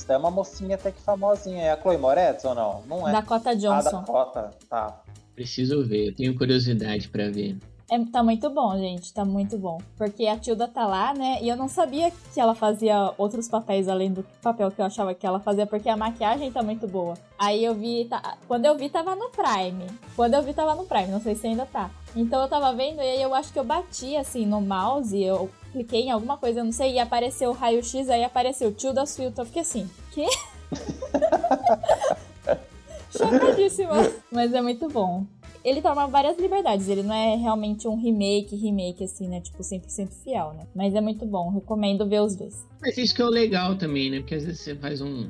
[0.07, 1.63] É uma mocinha até que famosinha.
[1.63, 2.83] É a Chloe Moretz ou não?
[2.87, 3.11] Não é?
[3.11, 3.99] Dakota a Johnson.
[4.01, 5.01] Dakota, tá.
[5.35, 7.57] Preciso ver, eu tenho curiosidade pra ver.
[7.91, 9.13] É, tá muito bom, gente.
[9.13, 9.77] Tá muito bom.
[9.97, 11.39] Porque a Tilda tá lá, né?
[11.41, 15.13] E eu não sabia que ela fazia outros papéis além do papel que eu achava
[15.13, 17.15] que ela fazia, porque a maquiagem tá muito boa.
[17.37, 18.05] Aí eu vi.
[18.05, 19.87] Tá, quando eu vi, tava no Prime.
[20.15, 21.07] Quando eu vi, tava no Prime.
[21.07, 21.91] Não sei se ainda tá.
[22.15, 25.21] Então eu tava vendo e aí eu acho que eu bati assim no mouse.
[25.21, 26.93] Eu cliquei em alguma coisa, eu não sei.
[26.93, 29.41] E apareceu o raio-x, aí apareceu Tilda Swinton.
[29.41, 30.25] Eu fiquei assim, quê?
[33.11, 33.93] Chocadíssima.
[34.31, 35.25] Mas é muito bom
[35.63, 36.87] ele toma várias liberdades.
[36.87, 39.41] Ele não é realmente um remake, remake, assim, né?
[39.41, 40.67] Tipo, 100% fiel, né?
[40.75, 41.49] Mas é muito bom.
[41.49, 42.65] Recomendo ver os dois.
[42.81, 44.19] Mas isso que é o legal também, né?
[44.19, 45.29] Porque às vezes você faz um,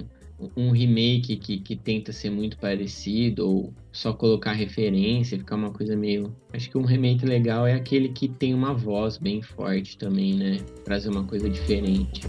[0.55, 5.95] um remake que, que tenta ser muito parecido ou só colocar referência, ficar uma coisa
[5.95, 6.33] meio.
[6.53, 10.57] Acho que um remake legal é aquele que tem uma voz bem forte também, né?
[10.85, 12.21] Trazer uma coisa diferente.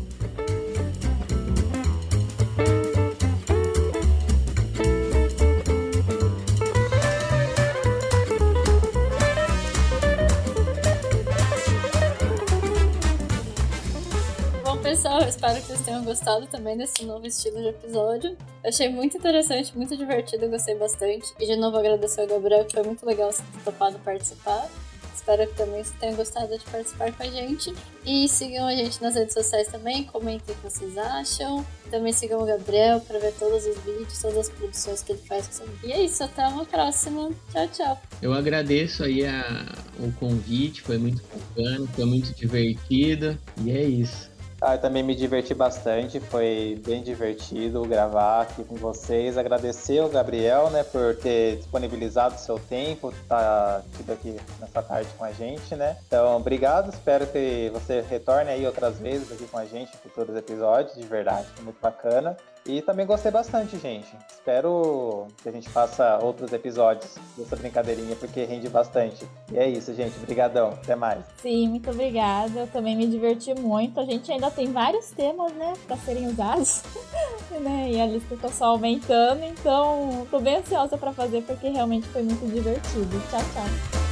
[15.43, 18.31] Espero que vocês tenham gostado também desse novo estilo de episódio.
[18.63, 21.35] Eu achei muito interessante, muito divertido, gostei bastante.
[21.41, 24.71] E de novo agradecer ao Gabriel, que foi muito legal você ter topado participar.
[25.13, 27.75] Espero que também vocês tenham gostado de participar com a gente.
[28.07, 31.67] E sigam a gente nas redes sociais também, comentem o que vocês acham.
[31.91, 35.61] Também sigam o Gabriel para ver todos os vídeos, todas as produções que ele faz.
[35.83, 37.31] E é isso, até uma próxima.
[37.53, 38.03] Tchau, tchau.
[38.21, 43.37] Eu agradeço aí a, o convite, foi muito bacana, foi muito divertido.
[43.65, 44.32] E é isso.
[44.65, 49.37] Ah, eu também me diverti bastante, foi bem divertido gravar aqui com vocês.
[49.37, 55.33] Agradecer ao Gabriel, né, por ter disponibilizado seu tempo, tá aqui nessa tarde com a
[55.33, 55.97] gente, né.
[56.07, 60.37] Então, obrigado, espero que você retorne aí outras vezes aqui com a gente em futuros
[60.37, 62.37] episódios, de verdade, foi muito bacana.
[62.65, 64.09] E também gostei bastante, gente.
[64.31, 69.27] Espero que a gente faça outros episódios dessa brincadeirinha, porque rende bastante.
[69.51, 70.17] E é isso, gente.
[70.19, 70.71] Obrigadão.
[70.71, 71.25] Até mais.
[71.39, 72.61] Sim, muito obrigada.
[72.61, 73.99] Eu também me diverti muito.
[73.99, 76.83] A gente ainda tem vários temas, né, para serem usados.
[77.61, 77.91] né?
[77.91, 82.23] E a lista tá só aumentando, então tô bem ansiosa para fazer porque realmente foi
[82.23, 83.21] muito divertido.
[83.31, 84.12] Tchau, tchau.